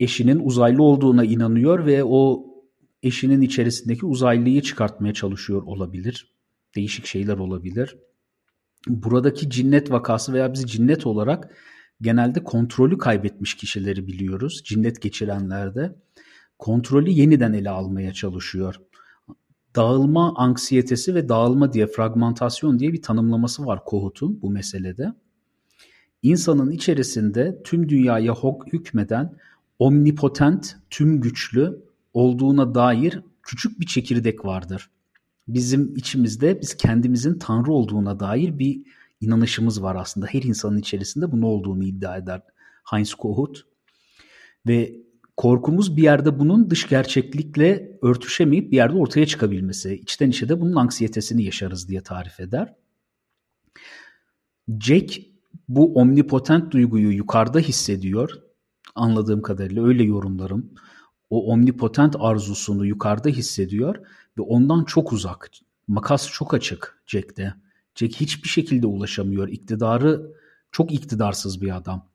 [0.00, 2.46] eşinin uzaylı olduğuna inanıyor ve o
[3.06, 6.34] eşinin içerisindeki uzaylıyı çıkartmaya çalışıyor olabilir.
[6.76, 7.96] Değişik şeyler olabilir.
[8.88, 11.56] Buradaki cinnet vakası veya biz cinnet olarak
[12.00, 14.62] genelde kontrolü kaybetmiş kişileri biliyoruz.
[14.64, 15.96] Cinnet geçirenlerde
[16.58, 18.74] kontrolü yeniden ele almaya çalışıyor.
[19.76, 25.12] Dağılma anksiyetesi ve dağılma diye fragmentasyon diye bir tanımlaması var Kohut'un bu meselede.
[26.22, 28.34] İnsanın içerisinde tüm dünyaya
[28.72, 29.36] hükmeden
[29.78, 31.86] omnipotent, tüm güçlü
[32.16, 34.90] olduğuna dair küçük bir çekirdek vardır.
[35.48, 38.82] Bizim içimizde biz kendimizin Tanrı olduğuna dair bir
[39.20, 40.26] inanışımız var aslında.
[40.26, 42.42] Her insanın içerisinde bunun olduğunu iddia eder
[42.90, 43.66] Heinz Kohut.
[44.66, 44.96] Ve
[45.36, 49.94] korkumuz bir yerde bunun dış gerçeklikle örtüşemeyip bir yerde ortaya çıkabilmesi.
[49.94, 52.74] İçten içe de bunun anksiyetesini yaşarız diye tarif eder.
[54.80, 55.20] Jack
[55.68, 58.30] bu omnipotent duyguyu yukarıda hissediyor.
[58.94, 60.70] Anladığım kadarıyla öyle yorumlarım.
[61.30, 63.96] O omnipotent arzusunu yukarıda hissediyor
[64.38, 65.50] ve ondan çok uzak.
[65.88, 67.54] Makas çok açık Jack'te.
[67.94, 69.48] Jack hiçbir şekilde ulaşamıyor.
[69.48, 70.32] İktidarı
[70.72, 72.06] çok iktidarsız bir adam.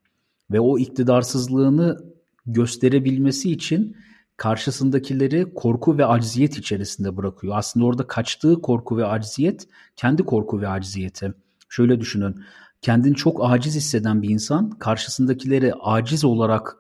[0.52, 2.04] Ve o iktidarsızlığını
[2.46, 3.98] gösterebilmesi için
[4.38, 7.54] karşısındakileri korku ve acziyet içerisinde bırakıyor.
[7.58, 11.34] Aslında orada kaçtığı korku ve acziyet kendi korku ve acziyeti.
[11.70, 12.44] Şöyle düşünün.
[12.82, 16.78] Kendini çok aciz hisseden bir insan karşısındakileri aciz olarak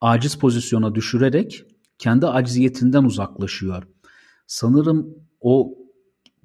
[0.00, 1.64] aciz pozisyona düşürerek
[1.98, 3.82] kendi acziyetinden uzaklaşıyor.
[4.46, 5.74] Sanırım o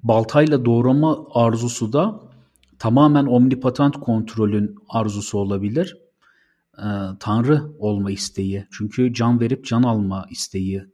[0.02, 2.20] baltayla doğrama arzusu da
[2.78, 5.96] tamamen omnipotent kontrolün arzusu olabilir.
[6.78, 6.82] Ee,
[7.20, 8.66] Tanrı olma isteği.
[8.70, 10.84] Çünkü can verip can alma isteği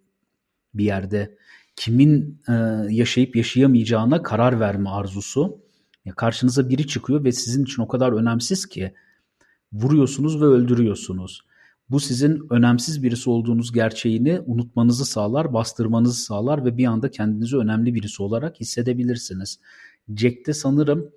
[0.75, 1.39] bir yerde.
[1.77, 2.53] Kimin e,
[2.91, 5.61] yaşayıp yaşayamayacağına karar verme arzusu.
[6.05, 8.95] Ya karşınıza biri çıkıyor ve sizin için o kadar önemsiz ki
[9.73, 11.48] vuruyorsunuz ve öldürüyorsunuz.
[11.91, 17.95] Bu sizin önemsiz birisi olduğunuz gerçeğini unutmanızı sağlar, bastırmanızı sağlar ve bir anda kendinizi önemli
[17.95, 19.61] birisi olarak hissedebilirsiniz.
[20.17, 21.11] Jack'te sanırım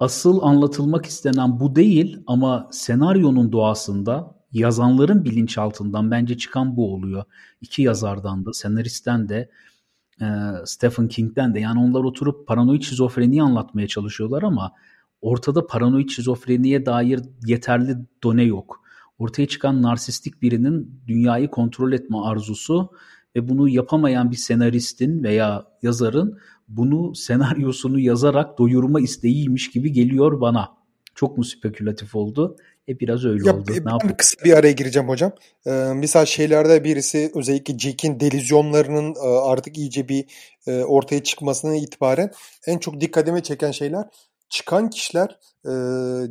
[0.00, 7.24] asıl anlatılmak istenen bu değil ama senaryonun doğasında yazanların bilinçaltından bence çıkan bu oluyor.
[7.60, 9.50] İki yazardan da, senaristten de,
[10.20, 10.26] e,
[10.64, 14.72] Stephen King'den de yani onlar oturup paranoid şizofreniyi anlatmaya çalışıyorlar ama
[15.20, 18.87] ortada paranoid şizofreniye dair yeterli done yok
[19.18, 22.90] ortaya çıkan narsistik birinin dünyayı kontrol etme arzusu
[23.36, 30.78] ve bunu yapamayan bir senaristin veya yazarın bunu senaryosunu yazarak doyurma isteğiymiş gibi geliyor bana.
[31.14, 32.56] Çok mu spekülatif oldu?
[32.88, 33.72] E biraz öyle ya, oldu.
[33.72, 35.32] E, ne ben kısa bir araya gireceğim hocam.
[35.66, 40.24] Ee, misal şeylerde birisi özellikle Jack'in delizyonlarının e, artık iyice bir
[40.66, 42.30] e, ortaya çıkmasına itibaren
[42.66, 44.04] en çok dikkatimi çeken şeyler
[44.50, 45.72] çıkan kişiler e,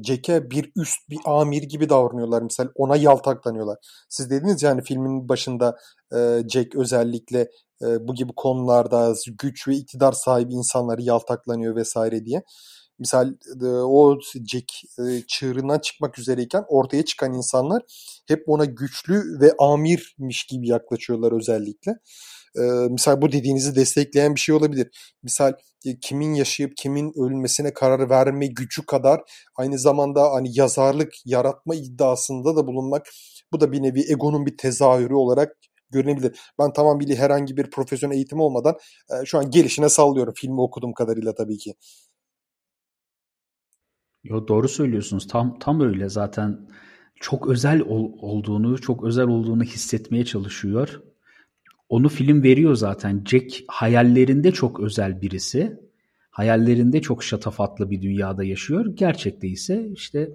[0.03, 2.41] Jack'e bir üst bir amir gibi davranıyorlar.
[2.41, 3.77] Mesela ona yaltaklanıyorlar.
[4.09, 5.77] Siz dediniz yani filmin başında
[6.13, 6.17] e,
[6.49, 7.39] Jack özellikle
[7.81, 12.43] e, bu gibi konularda güç ve iktidar sahibi insanları yaltaklanıyor vesaire diye.
[12.99, 14.73] Misal o Jack
[15.27, 17.81] çığırından çıkmak üzereyken ortaya çıkan insanlar
[18.27, 21.91] hep ona güçlü ve amirmiş gibi yaklaşıyorlar özellikle.
[22.57, 24.87] E, misal bu dediğinizi destekleyen bir şey olabilir.
[25.23, 25.53] Misal
[25.85, 29.21] e, kimin yaşayıp kimin ölmesine karar verme gücü kadar
[29.55, 33.07] aynı zamanda hani yazarlık yaratma iddiasında da bulunmak
[33.51, 35.57] bu da bir nevi egonun bir tezahürü olarak
[35.91, 36.39] görünebilir.
[36.59, 38.75] Ben tamamıyla herhangi bir profesyonel eğitim olmadan
[39.11, 41.73] e, şu an gelişine sallıyorum filmi okuduğum kadarıyla tabii ki.
[44.23, 45.27] Yo doğru söylüyorsunuz.
[45.27, 46.69] Tam tam öyle zaten
[47.19, 51.01] çok özel ol, olduğunu, çok özel olduğunu hissetmeye çalışıyor.
[51.89, 53.23] Onu film veriyor zaten.
[53.25, 55.79] Jack hayallerinde çok özel birisi.
[56.29, 58.85] Hayallerinde çok şatafatlı bir dünyada yaşıyor.
[58.95, 60.29] Gerçekte ise işte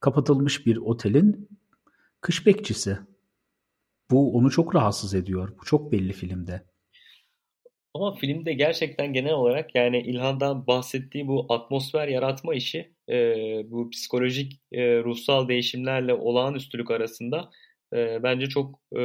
[0.00, 1.48] kapatılmış bir otelin
[2.20, 2.98] kış bekçisi.
[4.10, 5.52] Bu onu çok rahatsız ediyor.
[5.60, 6.62] Bu çok belli filmde.
[7.94, 13.14] Ama filmde gerçekten genel olarak yani İlhan'dan bahsettiği bu atmosfer yaratma işi e,
[13.70, 17.50] bu psikolojik e, ruhsal değişimlerle olağanüstülük arasında
[17.94, 19.02] e, bence çok e,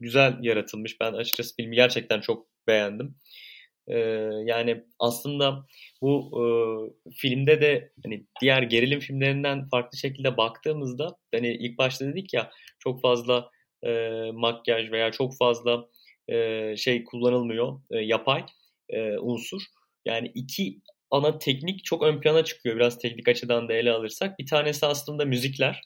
[0.00, 1.00] güzel yaratılmış.
[1.00, 3.16] Ben açıkçası filmi gerçekten çok beğendim.
[3.88, 3.98] E,
[4.44, 5.66] yani aslında
[6.02, 6.44] bu e,
[7.10, 13.02] filmde de hani diğer gerilim filmlerinden farklı şekilde baktığımızda hani ilk başta dedik ya çok
[13.02, 13.50] fazla
[13.86, 15.88] e, makyaj veya çok fazla
[16.28, 18.44] e, şey kullanılmıyor e, yapay
[18.88, 19.62] e, unsur.
[20.04, 20.80] Yani iki
[21.10, 24.38] ana teknik çok ön plana çıkıyor biraz teknik açıdan da ele alırsak.
[24.38, 25.82] Bir tanesi aslında müzikler.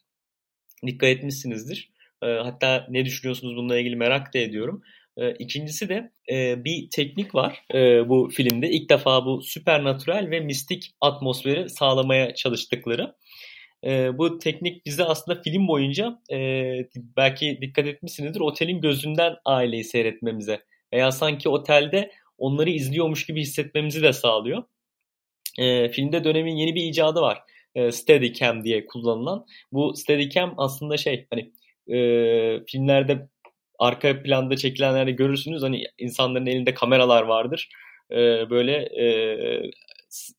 [0.87, 1.91] Dikkat etmişsinizdir.
[2.23, 4.83] E, hatta ne düşünüyorsunuz bununla ilgili merak da ediyorum.
[5.17, 8.71] E, ikincisi de e, bir teknik var e, bu filmde.
[8.71, 13.15] İlk defa bu süpernatürel ve mistik atmosferi sağlamaya çalıştıkları.
[13.85, 16.37] E, bu teknik bize aslında film boyunca e,
[17.17, 20.61] belki dikkat etmişsinizdir otelin gözünden aileyi seyretmemize
[20.93, 24.63] veya sanki otelde onları izliyormuş gibi hissetmemizi de sağlıyor.
[25.93, 27.39] Filmde dönemin yeni bir icadı var.
[27.75, 29.47] E, Steadicam diye kullanılan.
[29.73, 31.53] Bu Steadicam aslında şey hani
[31.97, 31.99] e,
[32.67, 33.29] filmlerde
[33.79, 37.69] arka planda çekilenlerde görürsünüz hani insanların elinde kameralar vardır.
[38.13, 39.07] E, böyle e,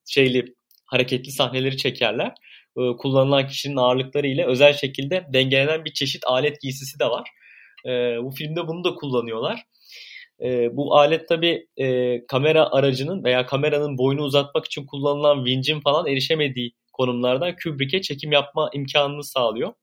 [0.08, 0.56] şeyli
[0.86, 2.34] hareketli sahneleri çekerler.
[2.78, 7.30] E, kullanılan kişinin ağırlıkları ile özel şekilde dengelenen bir çeşit alet giysisi de var.
[7.86, 7.90] E,
[8.24, 9.64] bu filmde bunu da kullanıyorlar.
[10.44, 16.08] E, bu alet tabi e, kamera aracının veya kameranın boyunu uzatmak için kullanılan vincin falan
[16.08, 19.74] erişemediği konumlardan Kubrick'e çekim yapma imkanını sağlıyor.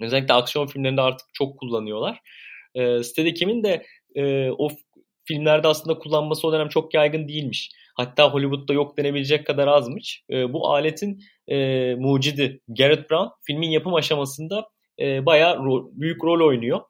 [0.00, 2.20] Özellikle aksiyon filmlerinde artık çok kullanıyorlar.
[2.74, 4.68] E, Steadicam'in de e, o
[5.24, 7.70] filmlerde aslında kullanması o dönem çok yaygın değilmiş.
[7.96, 10.22] Hatta Hollywood'da yok denebilecek kadar azmış.
[10.30, 14.68] E, bu aletin e, mucidi Garrett Brown filmin yapım aşamasında
[15.00, 16.80] e, bayağı ro- büyük rol oynuyor.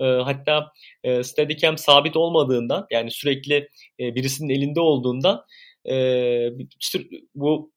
[0.00, 0.72] E, hatta
[1.04, 3.68] e, Steadicam sabit olmadığından yani sürekli
[4.00, 5.44] e, birisinin elinde olduğundan
[5.90, 5.94] e,
[7.34, 7.72] bu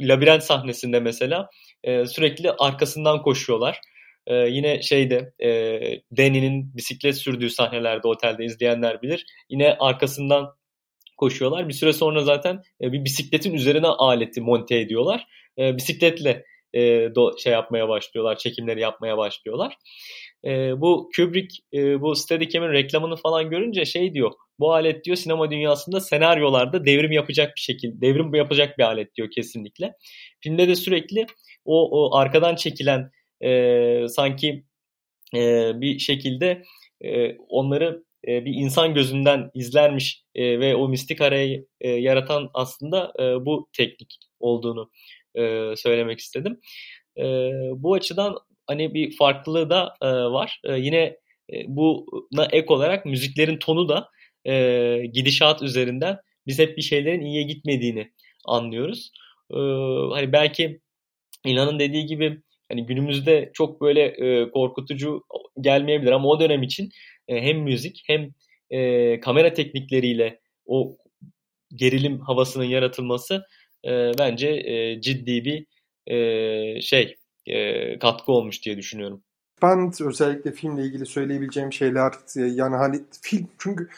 [0.00, 1.48] labirent sahnesinde mesela
[1.84, 3.80] e, sürekli arkasından koşuyorlar.
[4.26, 5.50] Ee, yine şeyde e,
[6.16, 9.26] Danny'nin bisiklet sürdüğü sahnelerde otelde izleyenler bilir.
[9.50, 10.54] Yine arkasından
[11.16, 11.68] koşuyorlar.
[11.68, 15.26] Bir süre sonra zaten e, bir bisikletin üzerine aleti monte ediyorlar.
[15.58, 16.44] E, bisikletle
[16.74, 16.80] e,
[17.14, 19.74] do, şey yapmaya başlıyorlar, çekimleri yapmaya başlıyorlar.
[20.44, 24.32] E, bu Kubrick e, bu Steadicam'in reklamını falan görünce şey diyor.
[24.58, 29.30] Bu alet diyor sinema dünyasında senaryolarda devrim yapacak bir şekilde, devrim yapacak bir alet diyor
[29.30, 29.92] kesinlikle.
[30.40, 31.26] Filmde de sürekli
[31.64, 33.10] o, o arkadan çekilen
[33.44, 34.64] e, sanki
[35.34, 36.62] e, bir şekilde
[37.00, 43.12] e, onları e, bir insan gözünden izlermiş e, ve o mistik arayı e, yaratan aslında
[43.18, 44.90] e, bu teknik olduğunu
[45.34, 46.60] e, söylemek istedim.
[47.18, 47.24] E,
[47.76, 48.36] bu açıdan
[48.66, 50.60] hani bir farklılığı da e, var.
[50.64, 50.98] E, yine
[51.52, 54.08] e, buna ek olarak müziklerin tonu da
[54.48, 58.12] e, gidişat üzerinden biz hep bir şeylerin iyiye gitmediğini
[58.44, 59.12] anlıyoruz.
[59.50, 59.58] E,
[60.12, 60.80] hani belki
[61.44, 65.24] İlhan'ın dediği gibi hani günümüzde çok böyle e, korkutucu
[65.60, 66.90] gelmeyebilir ama o dönem için
[67.28, 68.30] e, hem müzik hem
[68.70, 70.96] e, kamera teknikleriyle o
[71.74, 73.44] gerilim havasının yaratılması
[73.84, 75.66] e, bence e, ciddi bir
[76.06, 79.22] e, şey e, katkı olmuş diye düşünüyorum.
[79.62, 83.88] Ben özellikle filmle ilgili söyleyebileceğim şeyler e, yani hani film çünkü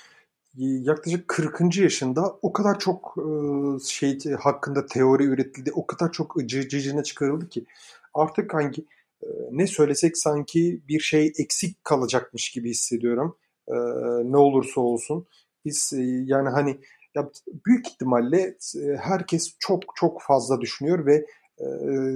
[0.56, 1.76] yaklaşık 40.
[1.76, 3.24] yaşında o kadar çok e,
[3.84, 7.64] şey hakkında teori üretildi, o kadar çok cıcına çıkarıldı ki
[8.14, 8.86] artık hangi
[9.22, 13.36] e, ne söylesek sanki bir şey eksik kalacakmış gibi hissediyorum.
[13.68, 13.74] E,
[14.24, 15.26] ne olursa olsun.
[15.64, 15.92] Biz
[16.24, 16.80] yani hani
[17.14, 17.30] ya
[17.66, 18.56] büyük ihtimalle
[18.98, 21.26] herkes çok çok fazla düşünüyor ve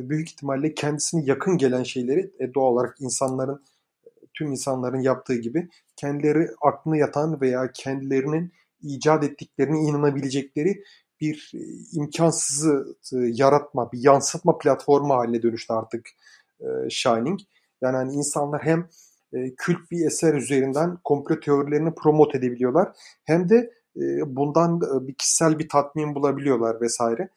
[0.09, 3.62] büyük ihtimalle kendisine yakın gelen şeyleri doğal olarak insanların
[4.35, 10.82] tüm insanların yaptığı gibi kendileri aklına yatan veya kendilerinin icat ettiklerine inanabilecekleri
[11.20, 11.61] bir e,
[11.93, 16.09] imkansızı e, yaratma, bir yansıtma platformu haline dönüştü artık
[16.61, 17.41] e, Shining.
[17.82, 18.89] Yani hani insanlar hem
[19.57, 22.89] kült bir eser üzerinden komplo teorilerini promote edebiliyorlar
[23.24, 23.70] hem de
[24.26, 27.28] bundan bir kişisel bir tatmin bulabiliyorlar vesaire.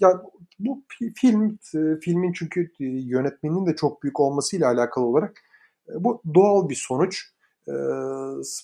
[0.00, 0.22] Ya
[0.58, 0.84] bu
[1.14, 1.58] film
[2.00, 5.42] filmin çünkü yönetmenin de çok büyük olmasıyla alakalı olarak
[5.94, 7.24] bu doğal bir sonuç.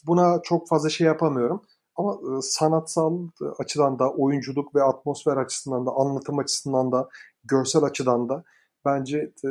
[0.07, 1.63] Buna çok fazla şey yapamıyorum.
[1.97, 7.09] Ama e, sanatsal açıdan da, oyunculuk ve atmosfer açısından da, anlatım açısından da,
[7.45, 8.45] görsel açıdan da
[8.85, 9.49] bence e,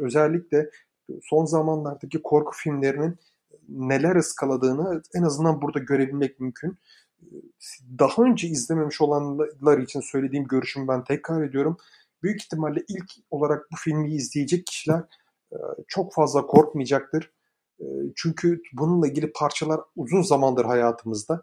[0.00, 0.70] özellikle
[1.22, 3.18] son zamanlardaki korku filmlerinin
[3.68, 6.78] neler ıskaladığını en azından burada görebilmek mümkün.
[7.98, 11.76] Daha önce izlememiş olanlar için söylediğim görüşümü ben tekrar ediyorum.
[12.22, 15.04] Büyük ihtimalle ilk olarak bu filmi izleyecek kişiler e,
[15.88, 17.30] çok fazla korkmayacaktır.
[18.16, 21.42] çünkü bununla ilgili parçalar uzun zamandır hayatımızda.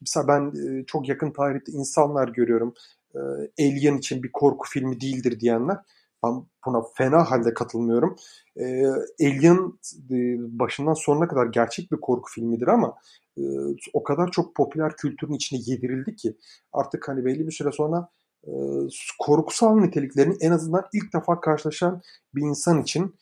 [0.00, 0.52] Mesela ben
[0.84, 2.74] çok yakın tarihte insanlar görüyorum.
[3.60, 5.76] Alien için bir korku filmi değildir diyenler.
[6.24, 8.16] Ben buna fena halde katılmıyorum.
[9.20, 9.78] Alien
[10.58, 12.94] başından sonuna kadar gerçek bir korku filmidir ama
[13.92, 16.36] o kadar çok popüler kültürün içine yedirildi ki
[16.72, 18.08] artık hani belli bir süre sonra
[19.18, 22.02] korkusal niteliklerini en azından ilk defa karşılaşan
[22.34, 23.14] bir insan için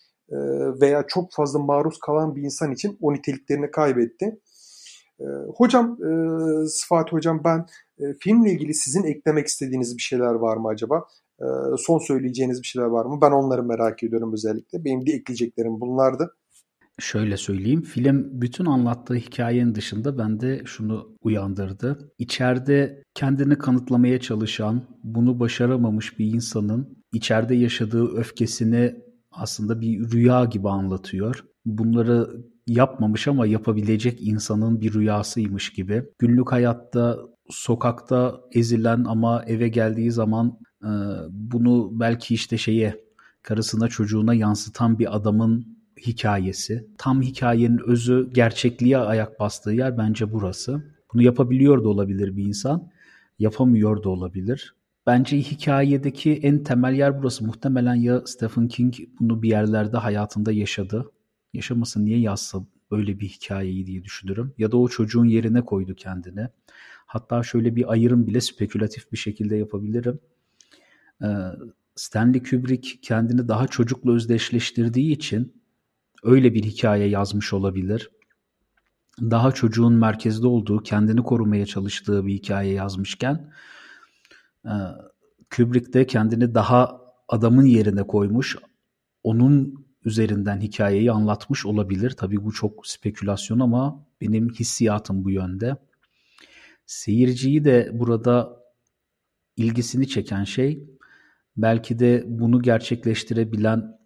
[0.81, 4.41] veya çok fazla maruz kalan bir insan için o niteliklerini kaybetti.
[5.57, 5.99] Hocam,
[6.69, 7.67] Sıfat Hocam ben
[8.21, 11.05] filmle ilgili sizin eklemek istediğiniz bir şeyler var mı acaba?
[11.79, 13.19] Son söyleyeceğiniz bir şeyler var mı?
[13.23, 14.85] Ben onları merak ediyorum özellikle.
[14.85, 16.37] Benim de ekleyeceklerim bunlardı.
[16.99, 22.13] Şöyle söyleyeyim, film bütün anlattığı hikayenin dışında bende şunu uyandırdı.
[22.19, 28.95] İçeride kendini kanıtlamaya çalışan, bunu başaramamış bir insanın içeride yaşadığı öfkesini
[29.37, 31.45] aslında bir rüya gibi anlatıyor.
[31.65, 32.31] Bunları
[32.67, 36.05] yapmamış ama yapabilecek insanın bir rüyasıymış gibi.
[36.19, 37.19] Günlük hayatta
[37.51, 40.91] sokakta ezilen ama eve geldiği zaman e,
[41.31, 43.01] bunu belki işte şeye
[43.43, 45.77] karısına çocuğuna yansıtan bir adamın
[46.07, 46.87] hikayesi.
[46.99, 50.83] Tam hikayenin özü gerçekliğe ayak bastığı yer bence burası.
[51.13, 52.91] Bunu yapabiliyor da olabilir bir insan,
[53.39, 54.75] yapamıyor da olabilir.
[55.07, 57.45] Bence hikayedeki en temel yer burası.
[57.45, 61.13] Muhtemelen ya Stephen King bunu bir yerlerde hayatında yaşadı.
[61.55, 64.55] Yaşaması niye yazsa böyle bir hikayeyi diye düşünürüm.
[64.59, 66.49] Ya da o çocuğun yerine koydu kendini.
[67.07, 70.21] Hatta şöyle bir ayrım bile spekülatif bir şekilde yapabilirim.
[71.23, 71.27] Ee,
[71.95, 75.63] Stanley Kubrick kendini daha çocukla özdeşleştirdiği için
[76.23, 78.11] öyle bir hikaye yazmış olabilir.
[79.21, 83.53] Daha çocuğun merkezde olduğu, kendini korumaya çalıştığı bir hikaye yazmışken
[85.57, 88.57] Kubrick de kendini daha adamın yerine koymuş.
[89.23, 92.11] Onun üzerinden hikayeyi anlatmış olabilir.
[92.11, 95.77] Tabii bu çok spekülasyon ama benim hissiyatım bu yönde.
[96.87, 98.63] Seyirciyi de burada
[99.57, 100.85] ilgisini çeken şey
[101.57, 103.99] belki de bunu gerçekleştirebilen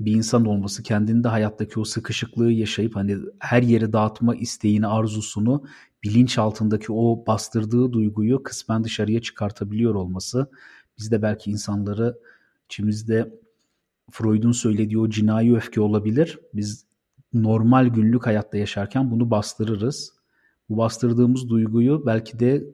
[0.00, 5.64] bir insan olması, kendinde hayattaki o sıkışıklığı yaşayıp hani her yeri dağıtma isteğini, arzusunu,
[6.02, 10.50] bilinç altındaki o bastırdığı duyguyu kısmen dışarıya çıkartabiliyor olması.
[10.98, 12.18] Biz de belki insanları
[12.64, 13.34] içimizde
[14.10, 16.38] Freud'un söylediği o cinayi öfke olabilir.
[16.54, 16.86] Biz
[17.32, 20.12] normal günlük hayatta yaşarken bunu bastırırız.
[20.68, 22.64] Bu bastırdığımız duyguyu belki de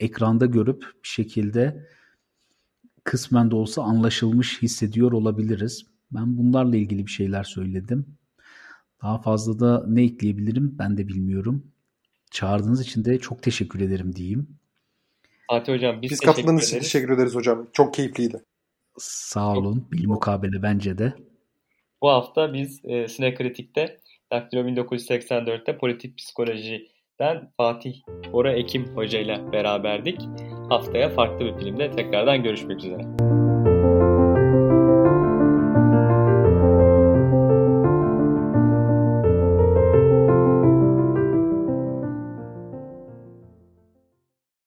[0.00, 1.86] ekranda görüp bir şekilde
[3.04, 5.93] kısmen de olsa anlaşılmış hissediyor olabiliriz.
[6.10, 8.06] Ben bunlarla ilgili bir şeyler söyledim.
[9.02, 11.72] Daha fazla da ne ekleyebilirim ben de bilmiyorum.
[12.30, 14.48] Çağırdığınız için de çok teşekkür ederim diyeyim.
[15.50, 17.66] Fatih Hocam biz, biz katıldığınız için teşekkür ederiz hocam.
[17.72, 18.44] Çok keyifliydi.
[18.98, 19.88] Sağ olun.
[19.92, 21.14] Bil mukabele bence de.
[22.02, 24.00] Bu hafta biz e, Sinekritik'te
[24.32, 27.94] Daktilo 1984'te politik psikolojiden Fatih
[28.32, 30.20] Bora Ekim Hoca ile beraberdik.
[30.68, 33.02] Haftaya farklı bir filmde tekrardan görüşmek üzere.